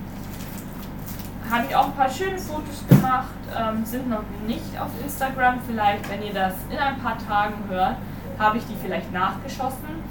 Habe 1.53 1.67
ich 1.69 1.75
auch 1.75 1.85
ein 1.85 1.93
paar 1.93 2.09
schöne 2.09 2.39
Fotos 2.39 2.83
gemacht, 2.89 3.27
ähm, 3.55 3.85
sind 3.85 4.09
noch 4.09 4.23
nicht 4.47 4.79
auf 4.79 4.89
Instagram. 5.03 5.59
Vielleicht, 5.67 6.09
wenn 6.09 6.23
ihr 6.23 6.33
das 6.33 6.55
in 6.67 6.79
ein 6.79 6.97
paar 6.99 7.15
Tagen 7.27 7.53
hört, 7.69 7.97
habe 8.39 8.57
ich 8.57 8.65
die 8.65 8.75
vielleicht 8.81 9.11
nachgeschossen. 9.13 10.01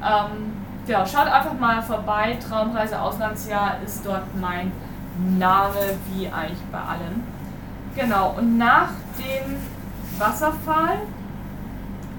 Ähm, 0.00 0.52
ja, 0.86 1.04
schaut 1.04 1.26
einfach 1.26 1.58
mal 1.58 1.82
vorbei. 1.82 2.38
Traumreise 2.48 3.00
Auslandsjahr 3.00 3.78
ist 3.84 4.06
dort 4.06 4.22
mein 4.40 4.70
Name, 5.36 5.98
wie 6.12 6.28
eigentlich 6.28 6.62
bei 6.70 6.78
allem. 6.78 7.24
Genau, 7.96 8.36
und 8.38 8.56
nach 8.56 8.90
dem 9.18 9.56
Wasserfall 10.16 10.98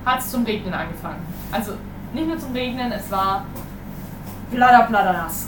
hat 0.05 0.19
es 0.19 0.31
zum 0.31 0.43
Regnen 0.43 0.73
angefangen. 0.73 1.25
Also 1.49 1.75
nicht 2.13 2.27
nur 2.27 2.37
zum 2.37 2.51
Regnen, 2.51 2.91
es 2.91 3.09
war 3.09 3.45
platter, 4.53 4.83
platter 4.87 5.13
nass. 5.13 5.47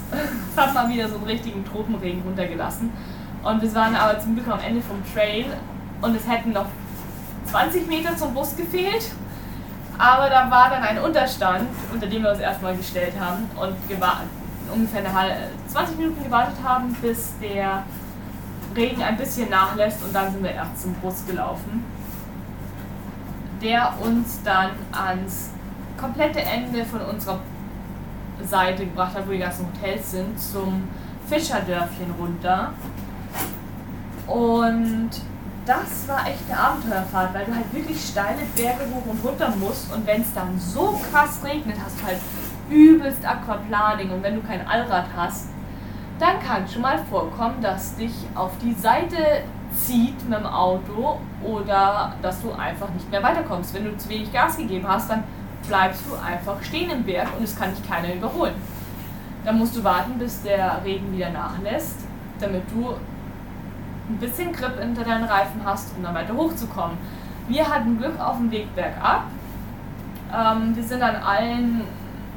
Es 0.52 0.62
hat 0.62 0.74
mal 0.74 0.90
wieder 0.90 1.08
so 1.08 1.16
einen 1.16 1.26
richtigen 1.26 1.64
Tropenregen 1.66 2.22
runtergelassen. 2.24 2.92
Und 3.44 3.62
wir 3.62 3.76
waren 3.76 3.96
aber 3.96 4.20
zum 4.20 4.36
Glück 4.36 4.48
am 4.48 4.60
Ende 4.60 4.82
vom 4.82 5.02
Trail 5.14 5.46
und 6.02 6.16
es 6.16 6.28
hätten 6.28 6.52
noch 6.52 6.66
20 7.46 7.88
Meter 7.88 8.16
zum 8.18 8.34
Bus 8.34 8.56
gefehlt. 8.56 9.12
Aber 9.98 10.30
da 10.30 10.50
war 10.50 10.70
dann 10.70 10.84
ein 10.84 11.00
Unterstand, 11.00 11.70
unter 11.94 12.08
dem 12.08 12.24
wir 12.24 12.32
uns 12.32 12.40
erstmal 12.40 12.76
gestellt 12.76 13.14
haben 13.20 13.50
und 13.56 13.76
ungefähr 14.74 15.00
eine 15.00 15.14
halbe, 15.14 15.36
20 15.68 15.98
Minuten 15.98 16.24
gewartet 16.24 16.58
haben, 16.64 16.94
bis 17.02 17.34
der 17.42 17.84
Regen 18.76 19.02
ein 19.02 19.16
bisschen 19.16 19.50
nachlässt 19.50 20.04
und 20.04 20.14
dann 20.14 20.32
sind 20.32 20.44
wir 20.44 20.52
erst 20.52 20.82
zum 20.82 20.94
Bus 20.96 21.26
gelaufen, 21.26 21.86
der 23.62 23.94
uns 24.02 24.42
dann 24.44 24.72
ans 24.92 25.52
komplette 25.98 26.42
Ende 26.42 26.84
von 26.84 27.00
unserer 27.02 27.40
Seite 28.44 28.86
gebracht 28.86 29.16
hat, 29.16 29.28
wo 29.28 29.32
die 29.32 29.40
ganzen 29.40 29.68
Hotels 29.68 30.12
sind, 30.12 30.40
zum 30.40 30.88
Fischerdörfchen 31.28 32.12
runter. 32.20 32.74
Und 34.28 35.10
das 35.66 36.08
war 36.08 36.28
echt 36.28 36.50
eine 36.50 36.60
Abenteuerfahrt, 36.60 37.34
weil 37.34 37.46
du 37.46 37.56
halt 37.56 37.74
wirklich 37.74 38.00
steile 38.00 38.42
Berge 38.56 38.86
hoch 38.94 39.12
und 39.12 39.24
runter 39.24 39.54
musst 39.60 39.92
und 39.94 40.06
wenn 40.06 40.22
es 40.22 40.34
dann 40.34 40.60
so 40.60 41.00
krass 41.12 41.42
regnet, 41.44 41.78
hast 41.84 42.00
du 42.00 42.06
halt 42.06 42.20
übelst 42.70 43.26
Aquaplaning 43.26 44.12
und 44.12 44.24
wenn 44.24 44.36
du 44.36 44.42
kein 44.42 44.68
Allrad 44.68 45.06
hast, 45.16 45.50
dann 46.20 46.40
kann 46.40 46.68
schon 46.68 46.82
mal 46.82 46.98
vorkommen, 47.10 47.62
dass 47.62 47.96
dich 47.96 48.14
auf 48.36 48.52
die 48.62 48.74
Seite 48.74 49.18
zieht 49.74 50.28
mit 50.30 50.40
dem 50.40 50.46
Auto 50.46 51.20
oder 51.44 52.14
dass 52.22 52.42
du 52.42 52.52
einfach 52.52 52.90
nicht 52.90 53.10
mehr 53.12 53.22
weiterkommst. 53.22 53.74
Wenn 53.74 53.86
du 53.86 53.98
zu 53.98 54.08
wenig 54.10 54.32
Gas 54.32 54.58
gegeben 54.58 54.88
hast, 54.88 55.10
dann 55.10 55.24
bleibst 55.68 56.04
du 56.08 56.16
einfach 56.16 56.62
stehen 56.64 56.90
im 56.90 57.04
Berg 57.04 57.28
und 57.38 57.44
es 57.44 57.56
kann 57.58 57.74
dich 57.74 57.88
keiner 57.88 58.14
überholen. 58.14 58.56
Dann 59.44 59.58
musst 59.58 59.76
du 59.76 59.84
warten, 59.84 60.18
bis 60.18 60.42
der 60.42 60.82
Regen 60.84 61.14
wieder 61.16 61.30
nachlässt, 61.30 62.00
damit 62.40 62.64
du 62.72 62.96
ein 64.10 64.18
bisschen 64.18 64.52
Grip 64.52 64.80
hinter 64.80 65.04
deinen 65.04 65.26
Reifen 65.26 65.62
hast, 65.64 65.96
um 65.96 66.04
dann 66.04 66.16
weiter 66.16 66.36
hochzukommen. 66.36 66.98
Wir 67.48 67.68
hatten 67.68 67.98
Glück 67.98 68.20
auf 68.20 68.38
dem 68.38 68.52
Weg 68.52 68.74
bergab. 68.76 69.26
Ähm, 70.34 70.76
wir 70.76 70.84
sind 70.84 71.02
an 71.02 71.16
allen 71.16 71.82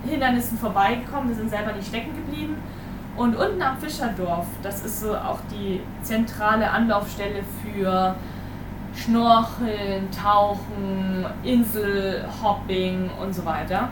Hindernissen 0.07 0.59
vorbeigekommen, 0.59 1.31
wir 1.31 1.37
sind 1.37 1.51
selber 1.51 1.73
nicht 1.73 1.88
stecken 1.88 2.14
geblieben. 2.14 2.57
Und 3.17 3.35
unten 3.35 3.61
am 3.61 3.79
Fischerdorf, 3.79 4.47
das 4.62 4.85
ist 4.85 5.01
so 5.01 5.17
auch 5.17 5.41
die 5.51 5.81
zentrale 6.03 6.71
Anlaufstelle 6.71 7.43
für 7.62 8.14
Schnorcheln, 8.98 10.11
Tauchen, 10.11 11.24
Inselhopping 11.44 13.11
und 13.22 13.34
so 13.34 13.44
weiter. 13.44 13.88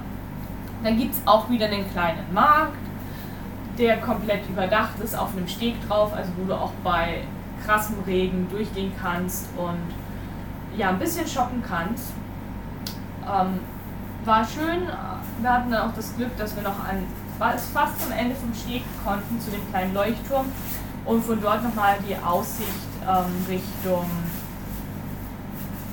Dann 0.82 0.98
gibt 0.98 1.14
es 1.14 1.20
auch 1.26 1.48
wieder 1.48 1.66
einen 1.66 1.90
kleinen 1.90 2.32
Markt, 2.32 2.76
der 3.78 3.98
komplett 3.98 4.48
überdacht 4.48 4.98
ist, 5.02 5.16
auf 5.16 5.36
einem 5.36 5.48
Steg 5.48 5.74
drauf, 5.86 6.12
also 6.12 6.30
wo 6.36 6.44
du 6.44 6.54
auch 6.54 6.72
bei 6.82 7.22
krassem 7.64 7.96
Regen 8.06 8.48
durchgehen 8.50 8.92
kannst 9.00 9.48
und 9.56 10.78
ja, 10.78 10.90
ein 10.90 10.98
bisschen 10.98 11.26
shoppen 11.26 11.62
kannst. 11.66 12.12
Ähm, 13.22 13.60
war 14.24 14.44
schön, 14.44 14.88
wir 15.40 15.52
hatten 15.52 15.70
dann 15.70 15.88
auch 15.88 15.94
das 15.94 16.14
Glück, 16.16 16.36
dass 16.36 16.54
wir 16.56 16.62
noch 16.62 16.78
an, 16.80 17.04
fast 17.38 18.02
am 18.04 18.12
Ende 18.16 18.34
vom 18.34 18.52
Steg 18.54 18.82
konnten, 19.04 19.40
zu 19.40 19.50
dem 19.50 19.68
kleinen 19.70 19.94
Leuchtturm 19.94 20.46
und 21.04 21.24
von 21.24 21.40
dort 21.40 21.62
nochmal 21.62 21.96
die 22.08 22.16
Aussicht 22.16 22.68
ähm, 23.02 23.46
Richtung 23.48 24.06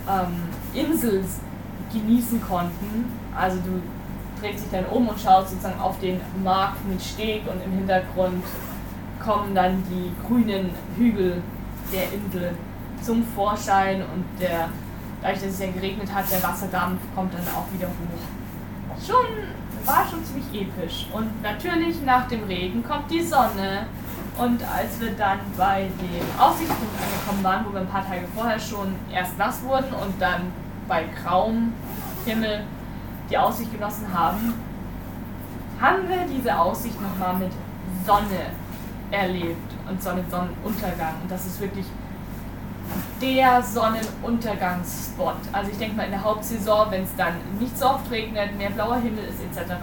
ähm, 0.09 0.43
Insel 0.73 1.23
genießen 1.91 2.41
konnten. 2.41 3.05
Also 3.35 3.57
du 3.57 3.81
drehst 4.41 4.65
dich 4.65 4.71
dann 4.71 4.85
um 4.85 5.07
und 5.07 5.19
schaust 5.19 5.51
sozusagen 5.51 5.79
auf 5.79 5.99
den 5.99 6.19
Markt 6.43 6.85
mit 6.87 7.01
Steg 7.01 7.43
und 7.47 7.63
im 7.63 7.71
Hintergrund 7.71 8.43
kommen 9.23 9.55
dann 9.55 9.83
die 9.89 10.11
grünen 10.27 10.71
Hügel 10.97 11.41
der 11.93 12.11
Insel 12.11 12.57
zum 13.01 13.23
Vorschein 13.35 14.01
und 14.01 14.25
der, 14.39 14.69
dadurch, 15.21 15.41
dass 15.41 15.53
es 15.53 15.59
ja 15.59 15.71
geregnet 15.71 16.13
hat, 16.13 16.29
der 16.31 16.43
Wasserdampf 16.43 16.99
kommt 17.15 17.33
dann 17.33 17.47
auch 17.53 17.71
wieder 17.73 17.87
hoch. 17.87 19.05
Schon, 19.05 19.85
war 19.85 20.05
schon 20.09 20.23
ziemlich 20.23 20.67
episch. 20.67 21.07
Und 21.13 21.41
natürlich 21.41 22.01
nach 22.03 22.27
dem 22.27 22.43
Regen 22.45 22.83
kommt 22.83 23.09
die 23.11 23.21
Sonne 23.21 23.87
und 24.37 24.63
als 24.63 24.99
wir 24.99 25.11
dann 25.11 25.39
bei 25.57 25.89
dem 25.99 26.41
Aussichtspunkt 26.41 26.93
angekommen 26.95 27.43
waren, 27.43 27.65
wo 27.65 27.73
wir 27.73 27.81
ein 27.81 27.87
paar 27.87 28.05
Tage 28.05 28.27
vorher 28.35 28.59
schon 28.59 28.95
erst 29.11 29.37
nass 29.37 29.61
wurden 29.63 29.93
und 29.93 30.19
dann 30.19 30.51
bei 30.87 31.05
grauem 31.23 31.73
Himmel 32.25 32.63
die 33.29 33.37
Aussicht 33.37 33.71
genossen 33.71 34.07
haben, 34.13 34.53
haben 35.79 36.09
wir 36.09 36.25
diese 36.25 36.57
Aussicht 36.57 36.99
nochmal 37.01 37.35
mit 37.35 37.51
Sonne 38.05 38.51
erlebt 39.11 39.71
und 39.87 40.01
Sonnenuntergang. 40.01 41.15
Und 41.21 41.29
das 41.29 41.45
ist 41.45 41.59
wirklich 41.59 41.85
der 43.21 43.61
Sonnenuntergangsspot. 43.61 45.35
Also 45.51 45.71
ich 45.71 45.77
denke 45.77 45.95
mal 45.95 46.03
in 46.03 46.11
der 46.11 46.23
Hauptsaison, 46.23 46.91
wenn 46.91 47.03
es 47.03 47.15
dann 47.15 47.33
nicht 47.59 47.77
so 47.77 47.85
oft 47.85 48.09
regnet, 48.11 48.57
mehr 48.57 48.71
blauer 48.71 48.97
Himmel 48.97 49.25
ist 49.25 49.39
etc., 49.41 49.73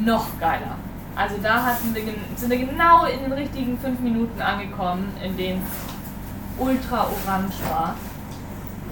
noch 0.00 0.26
geiler. 0.38 0.76
Also 1.16 1.36
da 1.42 1.64
hatten 1.64 1.94
wir, 1.94 2.02
sind 2.36 2.50
wir 2.50 2.58
genau 2.58 3.04
in 3.04 3.20
den 3.20 3.32
richtigen 3.32 3.78
fünf 3.78 4.00
Minuten 4.00 4.40
angekommen, 4.40 5.12
in 5.22 5.36
denen 5.36 5.62
es 5.62 6.60
ultra 6.62 7.06
orange 7.06 7.54
war. 7.68 7.94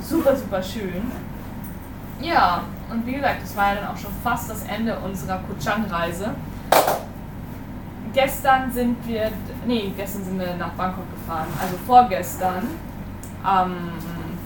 Super, 0.02 0.36
super 0.36 0.62
schön. 0.62 1.10
Ja, 2.20 2.62
und 2.90 3.06
wie 3.06 3.12
gesagt, 3.12 3.42
das 3.42 3.56
war 3.56 3.74
ja 3.74 3.80
dann 3.80 3.88
auch 3.88 3.96
schon 3.96 4.10
fast 4.22 4.50
das 4.50 4.62
Ende 4.64 4.98
unserer 4.98 5.38
Kuchang-Reise. 5.38 6.34
Gestern 8.12 8.72
sind 8.72 8.96
wir, 9.06 9.30
nee, 9.66 9.92
gestern 9.96 10.24
sind 10.24 10.38
wir 10.38 10.54
nach 10.56 10.70
Bangkok 10.70 11.04
gefahren, 11.12 11.46
also 11.60 11.76
vorgestern, 11.86 12.66
am 13.44 13.74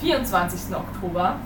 24. 0.00 0.74
Oktober, 0.74 1.36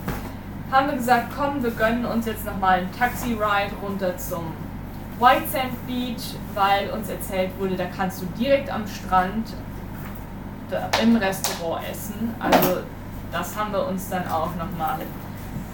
haben 0.72 0.88
wir 0.88 0.96
gesagt, 0.96 1.26
komm, 1.36 1.62
wir 1.62 1.70
gönnen 1.70 2.04
uns 2.06 2.26
jetzt 2.26 2.44
nochmal 2.44 2.78
einen 2.78 2.92
Taxi-Ride 2.92 3.76
runter 3.82 4.16
zum 4.16 4.52
White 5.18 5.48
Sand 5.50 5.87
Beach, 5.87 6.35
weil 6.55 6.90
uns 6.90 7.09
erzählt 7.09 7.50
wurde, 7.59 7.76
da 7.76 7.87
kannst 7.87 8.20
du 8.20 8.26
direkt 8.38 8.70
am 8.70 8.87
Strand 8.87 9.55
im 11.02 11.16
Restaurant 11.16 11.88
essen. 11.88 12.35
Also 12.38 12.81
das 13.33 13.57
haben 13.57 13.72
wir 13.72 13.87
uns 13.87 14.09
dann 14.09 14.26
auch 14.29 14.55
nochmal 14.57 14.98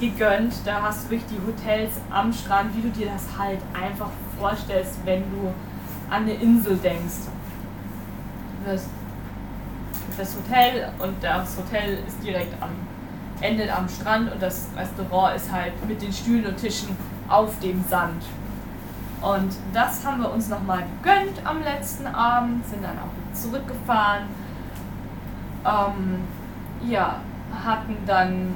gegönnt. 0.00 0.54
Da 0.64 0.82
hast 0.82 1.06
du 1.06 1.10
wirklich 1.10 1.30
die 1.30 1.46
Hotels 1.46 1.92
am 2.10 2.32
Strand, 2.32 2.76
wie 2.76 2.82
du 2.82 2.90
dir 2.90 3.06
das 3.06 3.26
halt 3.36 3.58
einfach 3.72 4.10
vorstellst, 4.38 4.98
wenn 5.04 5.22
du 5.22 5.52
an 6.10 6.22
eine 6.22 6.34
Insel 6.34 6.76
denkst. 6.76 7.28
Das, 8.64 8.86
das 10.16 10.36
Hotel 10.36 10.92
und 10.98 11.14
das 11.22 11.56
Hotel 11.56 11.98
ist 12.06 12.22
direkt 12.22 12.54
am 12.62 12.70
endet 13.40 13.76
am 13.76 13.88
Strand 13.88 14.32
und 14.32 14.40
das 14.40 14.68
Restaurant 14.76 15.34
ist 15.34 15.50
halt 15.50 15.72
mit 15.88 16.00
den 16.00 16.12
Stühlen 16.12 16.46
und 16.46 16.56
Tischen 16.56 16.96
auf 17.28 17.58
dem 17.58 17.82
Sand. 17.88 18.22
Und 19.22 19.52
das 19.72 20.04
haben 20.04 20.20
wir 20.20 20.32
uns 20.32 20.48
nochmal 20.48 20.82
gegönnt 21.02 21.40
am 21.44 21.62
letzten 21.62 22.06
Abend, 22.06 22.66
sind 22.66 22.82
dann 22.82 22.98
auch 22.98 23.34
zurückgefahren. 23.34 24.24
Ähm, 25.64 26.24
ja, 26.90 27.16
hatten 27.64 27.96
dann 28.04 28.54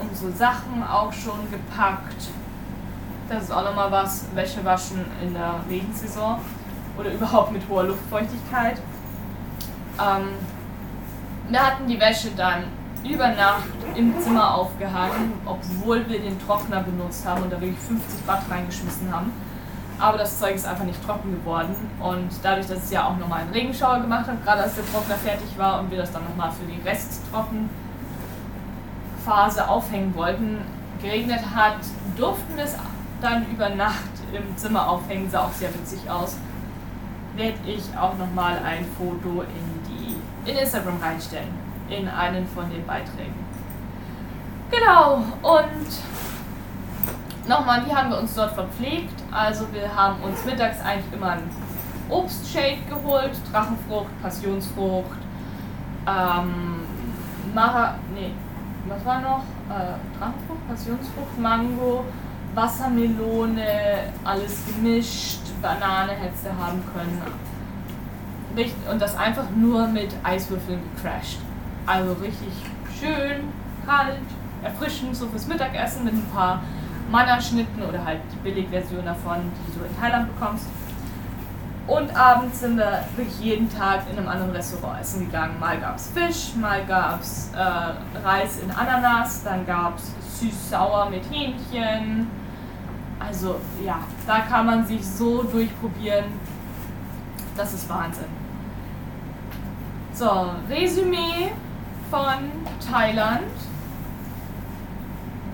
unsere 0.00 0.32
Sachen 0.32 0.82
auch 0.82 1.12
schon 1.12 1.38
gepackt. 1.50 2.30
Das 3.28 3.44
ist 3.44 3.52
auch 3.52 3.62
nochmal 3.62 3.92
was, 3.92 4.26
Wäsche 4.34 4.64
waschen 4.64 5.04
in 5.22 5.34
der 5.34 5.60
Regensaison 5.68 6.38
oder 6.98 7.12
überhaupt 7.12 7.52
mit 7.52 7.62
hoher 7.68 7.84
Luftfeuchtigkeit. 7.84 8.78
Ähm, 10.00 10.30
wir 11.48 11.64
hatten 11.64 11.86
die 11.86 12.00
Wäsche 12.00 12.30
dann 12.36 12.64
über 13.04 13.28
Nacht 13.28 13.68
im 13.94 14.20
Zimmer 14.20 14.54
aufgehangen, 14.54 15.32
obwohl 15.46 16.08
wir 16.08 16.20
den 16.20 16.38
Trockner 16.44 16.80
benutzt 16.80 17.24
haben 17.26 17.44
und 17.44 17.52
da 17.52 17.60
wirklich 17.60 17.78
50 17.78 18.26
Watt 18.26 18.42
reingeschmissen 18.50 19.14
haben. 19.14 19.32
Aber 20.00 20.16
das 20.16 20.38
Zeug 20.38 20.54
ist 20.54 20.66
einfach 20.66 20.84
nicht 20.84 21.04
trocken 21.04 21.32
geworden 21.32 21.76
und 22.00 22.30
dadurch, 22.42 22.66
dass 22.66 22.84
es 22.84 22.90
ja 22.90 23.06
auch 23.06 23.18
nochmal 23.18 23.42
einen 23.42 23.50
Regenschauer 23.50 24.00
gemacht 24.00 24.26
hat, 24.26 24.42
gerade 24.42 24.62
als 24.62 24.74
der 24.74 24.86
Trockner 24.90 25.16
fertig 25.16 25.58
war 25.58 25.80
und 25.80 25.90
wir 25.90 25.98
das 25.98 26.10
dann 26.10 26.24
nochmal 26.24 26.50
für 26.50 26.64
die 26.64 26.80
Resttrocken 26.88 27.68
Phase 29.24 29.68
aufhängen 29.68 30.14
wollten, 30.14 30.58
geregnet 31.02 31.42
hat, 31.54 31.76
durften 32.16 32.56
wir 32.56 32.64
es 32.64 32.74
dann 33.20 33.46
über 33.50 33.68
Nacht 33.68 34.10
im 34.32 34.56
Zimmer 34.56 34.88
aufhängen, 34.88 35.28
sah 35.30 35.44
auch 35.44 35.52
sehr 35.52 35.72
witzig 35.74 36.08
aus. 36.08 36.36
Werde 37.36 37.58
ich 37.66 37.84
auch 37.98 38.16
nochmal 38.16 38.58
ein 38.64 38.86
Foto 38.96 39.42
in 39.42 39.84
die 39.86 40.50
in 40.50 40.56
Instagram 40.56 40.98
reinstellen, 41.02 41.52
in 41.88 42.08
einen 42.08 42.46
von 42.48 42.70
den 42.70 42.86
Beiträgen. 42.86 43.34
Genau, 44.70 45.16
und 45.42 45.86
nochmal, 47.48 47.84
wie 47.86 47.94
haben 47.94 48.10
wir 48.10 48.18
uns 48.18 48.34
dort 48.34 48.52
verpflegt? 48.52 49.14
Also 49.30 49.66
wir 49.72 49.94
haben 49.94 50.22
uns 50.22 50.44
mittags 50.44 50.80
eigentlich 50.84 51.12
immer 51.12 51.32
einen 51.32 51.50
Obstshake 52.08 52.86
geholt, 52.88 53.32
Drachenfrucht, 53.52 54.22
Passionsfrucht, 54.22 55.18
ähm, 56.06 56.80
Mara, 57.54 57.94
nee, 58.14 58.32
was 58.88 59.04
war 59.04 59.20
noch? 59.20 59.42
Äh, 59.68 60.18
Drachenfrucht, 60.18 60.68
Passionsfrucht, 60.68 61.38
Mango, 61.38 62.04
Wassermelone, 62.54 63.64
alles 64.24 64.62
gemischt, 64.66 65.40
Banane 65.62 66.12
hättest 66.12 66.46
du 66.46 66.50
haben 66.50 66.82
können. 66.92 67.22
Und 68.90 69.00
das 69.00 69.16
einfach 69.16 69.44
nur 69.54 69.86
mit 69.86 70.12
Eiswürfeln 70.24 70.80
gecrashed. 70.96 71.38
Also 71.86 72.12
richtig 72.14 72.52
schön, 72.98 73.48
kalt, 73.86 74.18
erfrischend, 74.62 75.14
so 75.14 75.28
fürs 75.28 75.46
Mittagessen 75.46 76.04
mit 76.04 76.14
ein 76.14 76.26
paar 76.34 76.60
Mannerschnitten 77.10 77.82
oder 77.82 78.04
halt 78.04 78.20
die 78.32 78.36
Billigversion 78.36 79.04
davon, 79.04 79.38
die 79.66 79.78
du 79.78 79.84
in 79.84 80.00
Thailand 80.00 80.34
bekommst. 80.34 80.66
Und 81.86 82.14
abends 82.14 82.60
sind 82.60 82.76
wir 82.76 83.04
wirklich 83.16 83.40
jeden 83.40 83.68
Tag 83.68 84.02
in 84.10 84.16
einem 84.16 84.28
anderen 84.28 84.52
Restaurant 84.52 85.00
essen 85.00 85.26
gegangen. 85.26 85.58
Mal 85.58 85.80
gab 85.80 85.96
es 85.96 86.10
Fisch, 86.10 86.54
mal 86.54 86.84
gab 86.86 87.20
es 87.20 87.50
äh, 87.52 88.18
Reis 88.24 88.60
in 88.62 88.70
Ananas, 88.70 89.42
dann 89.42 89.66
gab 89.66 89.98
es 89.98 90.12
süß-sauer 90.38 91.10
mit 91.10 91.24
Hähnchen. 91.30 92.28
Also 93.18 93.56
ja, 93.84 93.98
da 94.26 94.40
kann 94.40 94.66
man 94.66 94.86
sich 94.86 95.04
so 95.04 95.42
durchprobieren. 95.42 96.26
Das 97.56 97.74
ist 97.74 97.88
Wahnsinn. 97.88 98.26
So, 100.12 100.50
Resümee 100.68 101.52
von 102.10 102.50
Thailand. 102.90 103.42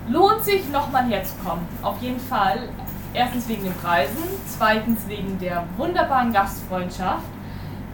Lohnt 0.09 0.45
sich 0.45 0.69
nochmal 0.71 1.05
herzukommen. 1.05 1.67
Auf 1.83 2.01
jeden 2.01 2.21
Fall 2.21 2.69
Erstens 3.17 3.49
wegen 3.49 3.65
den 3.65 3.75
Preisen, 3.75 4.19
zweitens 4.47 5.09
wegen 5.09 5.39
der 5.39 5.65
wunderbaren 5.79 6.35
Gastfreundschaft, 6.35 7.25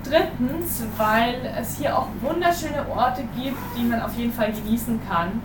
drittens, 0.03 0.83
weil 0.96 1.37
es 1.61 1.79
hier 1.79 1.96
auch 1.96 2.09
wunderschöne 2.20 2.85
Orte 2.90 3.22
gibt, 3.37 3.59
die 3.79 3.85
man 3.85 4.03
auf 4.03 4.16
jeden 4.16 4.33
Fall 4.33 4.53
genießen 4.53 5.01
kann. 5.09 5.40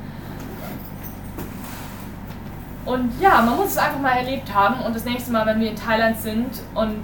Und 2.86 3.22
ja, 3.22 3.40
man 3.44 3.58
muss 3.58 3.68
es 3.68 3.78
einfach 3.78 4.00
mal 4.00 4.18
erlebt 4.18 4.52
haben 4.52 4.82
und 4.82 4.96
das 4.96 5.06
nächste 5.06 5.32
Mal, 5.32 5.46
wenn 5.46 5.60
wir 5.60 5.70
in 5.70 5.76
Thailand 5.76 6.18
sind 6.18 6.60
und 6.74 7.04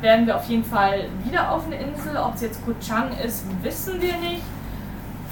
werden 0.00 0.28
wir 0.28 0.36
auf 0.36 0.48
jeden 0.48 0.64
Fall 0.64 1.08
wieder 1.24 1.50
auf 1.50 1.66
eine 1.66 1.74
Insel. 1.74 2.16
Ob 2.18 2.36
es 2.36 2.42
jetzt 2.42 2.64
Koh 2.64 2.74
Chang 2.80 3.10
ist, 3.18 3.44
wissen 3.62 4.00
wir 4.00 4.16
nicht. 4.18 4.42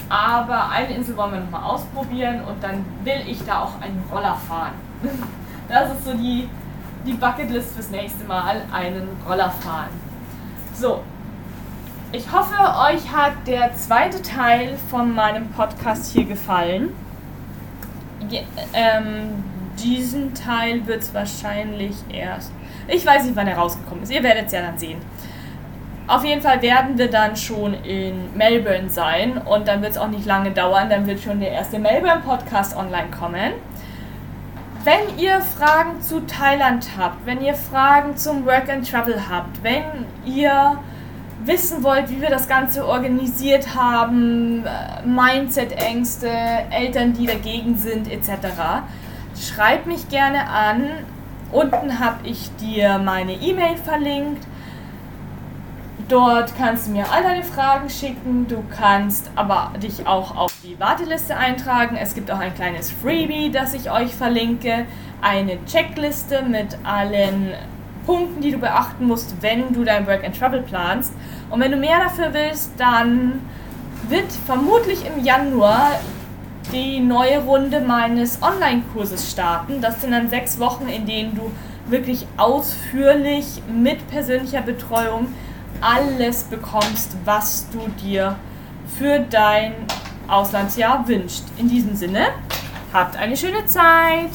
Aber 0.09 0.69
eine 0.71 0.95
Insel 0.95 1.17
wollen 1.17 1.33
wir 1.33 1.41
nochmal 1.41 1.65
ausprobieren 1.65 2.43
und 2.45 2.63
dann 2.63 2.85
will 3.05 3.23
ich 3.27 3.45
da 3.45 3.63
auch 3.63 3.81
einen 3.81 4.03
Roller 4.13 4.37
fahren. 4.49 4.73
Das 5.67 5.91
ist 5.95 6.05
so 6.05 6.13
die 6.13 6.47
die 7.07 7.15
Bucketlist 7.15 7.75
fürs 7.75 7.91
nächste 7.91 8.25
Mal 8.25 8.63
einen 8.73 9.09
Roller 9.29 9.51
fahren. 9.51 9.89
So, 10.75 11.03
ich 12.13 12.31
hoffe, 12.33 12.55
euch 12.55 13.13
hat 13.13 13.33
der 13.47 13.75
zweite 13.75 14.23
Teil 14.23 14.77
von 14.89 15.15
meinem 15.15 15.49
Podcast 15.49 16.13
hier 16.13 16.25
gefallen. 16.25 16.91
ähm, 18.73 19.45
diesen 19.79 20.33
Teil 20.35 20.87
wird 20.87 21.03
es 21.03 21.13
wahrscheinlich 21.13 21.97
erst. 22.09 22.53
Ich 22.87 23.05
weiß 23.05 23.25
nicht, 23.25 23.37
wann 23.37 23.47
er 23.47 23.57
rausgekommen 23.57 24.05
ist. 24.05 24.13
Ihr 24.13 24.23
werdet 24.23 24.47
es 24.47 24.53
ja 24.53 24.63
dann 24.63 24.79
sehen. 24.79 25.01
Auf 26.07 26.23
jeden 26.23 26.43
Fall 26.43 26.61
werden 26.61 26.99
wir 26.99 27.11
dann 27.11 27.35
schon 27.35 27.73
in 27.83 28.37
Melbourne 28.37 28.91
sein 28.91 29.39
und 29.39 29.67
dann 29.67 29.81
wird 29.81 29.93
es 29.93 29.99
auch 29.99 30.09
nicht 30.09 30.27
lange 30.27 30.51
dauern. 30.51 30.91
Dann 30.91 31.07
wird 31.07 31.21
schon 31.21 31.41
der 31.41 31.51
erste 31.51 31.79
Melbourne-Podcast 31.79 32.77
online 32.77 33.09
kommen. 33.11 33.53
Wenn 34.85 35.19
ihr 35.19 35.41
Fragen 35.41 36.03
zu 36.03 36.21
Thailand 36.27 36.89
habt, 36.99 37.25
wenn 37.25 37.41
ihr 37.43 37.55
Fragen 37.55 38.19
zum 38.19 38.45
Work 38.45 38.69
and 38.69 38.91
Travel 38.91 39.31
habt, 39.31 39.63
wenn 39.63 40.05
ihr 40.27 40.77
wissen 41.43 41.83
wollt, 41.83 42.11
wie 42.11 42.21
wir 42.21 42.29
das 42.29 42.49
Ganze 42.49 42.87
organisiert 42.87 43.75
haben, 43.75 44.65
äh, 44.67 45.07
Mindset-Ängste, 45.07 46.29
Eltern, 46.71 47.15
die 47.15 47.27
dagegen 47.27 47.77
sind, 47.79 48.13
etc., 48.13 48.85
schreibt 49.41 49.87
mich 49.87 50.11
gerne 50.11 50.49
an. 50.49 50.85
Unten 51.51 51.99
habe 51.99 52.27
ich 52.27 52.55
dir 52.57 52.99
meine 52.99 53.33
E-Mail 53.33 53.77
verlinkt. 53.77 54.47
Dort 56.09 56.55
kannst 56.59 56.87
du 56.87 56.93
mir 56.93 57.11
all 57.11 57.23
deine 57.23 57.43
Fragen 57.43 57.89
schicken. 57.89 58.47
Du 58.47 58.63
kannst 58.77 59.31
aber 59.37 59.73
dich 59.83 60.07
auch 60.07 60.37
auf 60.37 60.53
die 60.63 60.79
Warteliste 60.79 61.35
eintragen. 61.35 61.97
Es 61.97 62.15
gibt 62.15 62.31
auch 62.31 62.39
ein 62.39 62.55
kleines 62.55 62.91
Freebie, 62.91 63.51
das 63.51 63.73
ich 63.73 63.91
euch 63.91 64.15
verlinke. 64.15 64.85
Eine 65.23 65.65
Checkliste 65.65 66.43
mit 66.43 66.77
allen 66.85 67.55
Punkten, 68.05 68.43
die 68.43 68.53
du 68.53 68.59
beachten 68.59 69.07
musst, 69.07 69.41
wenn 69.41 69.73
du 69.73 69.83
dein 69.83 70.07
Work 70.07 70.25
and 70.25 70.39
Travel 70.39 70.61
planst. 70.61 71.15
Und 71.49 71.61
wenn 71.61 71.71
du 71.71 71.79
mehr 71.79 72.01
dafür 72.01 72.35
willst, 72.35 72.73
dann 72.77 73.41
wird 74.09 74.31
vermutlich 74.45 75.07
im 75.07 75.25
Januar 75.25 75.93
die 76.71 77.01
neue 77.01 77.39
Runde 77.39 77.81
meines 77.81 78.43
Online-Kurses 78.43 79.31
starten. 79.31 79.81
Das 79.81 80.03
sind 80.03 80.13
dann 80.13 80.29
sechs 80.29 80.59
Wochen, 80.59 80.87
in 80.89 81.07
denen 81.07 81.35
du 81.35 81.51
wirklich 81.87 82.27
ausführlich 82.37 83.63
mit 83.69 84.07
persönlicher 84.09 84.61
Betreuung 84.61 85.29
alles 85.85 86.45
bekommst, 86.45 87.15
was 87.25 87.69
du 87.71 87.89
dir 88.03 88.37
für 88.99 89.21
dein 89.21 89.75
Auslandsjahr 90.29 91.07
wünscht. 91.07 91.45
In 91.59 91.69
diesem 91.69 91.95
Sinne, 91.95 92.29
habt 92.93 93.17
eine 93.17 93.37
schöne 93.37 93.67
Zeit! 93.67 94.31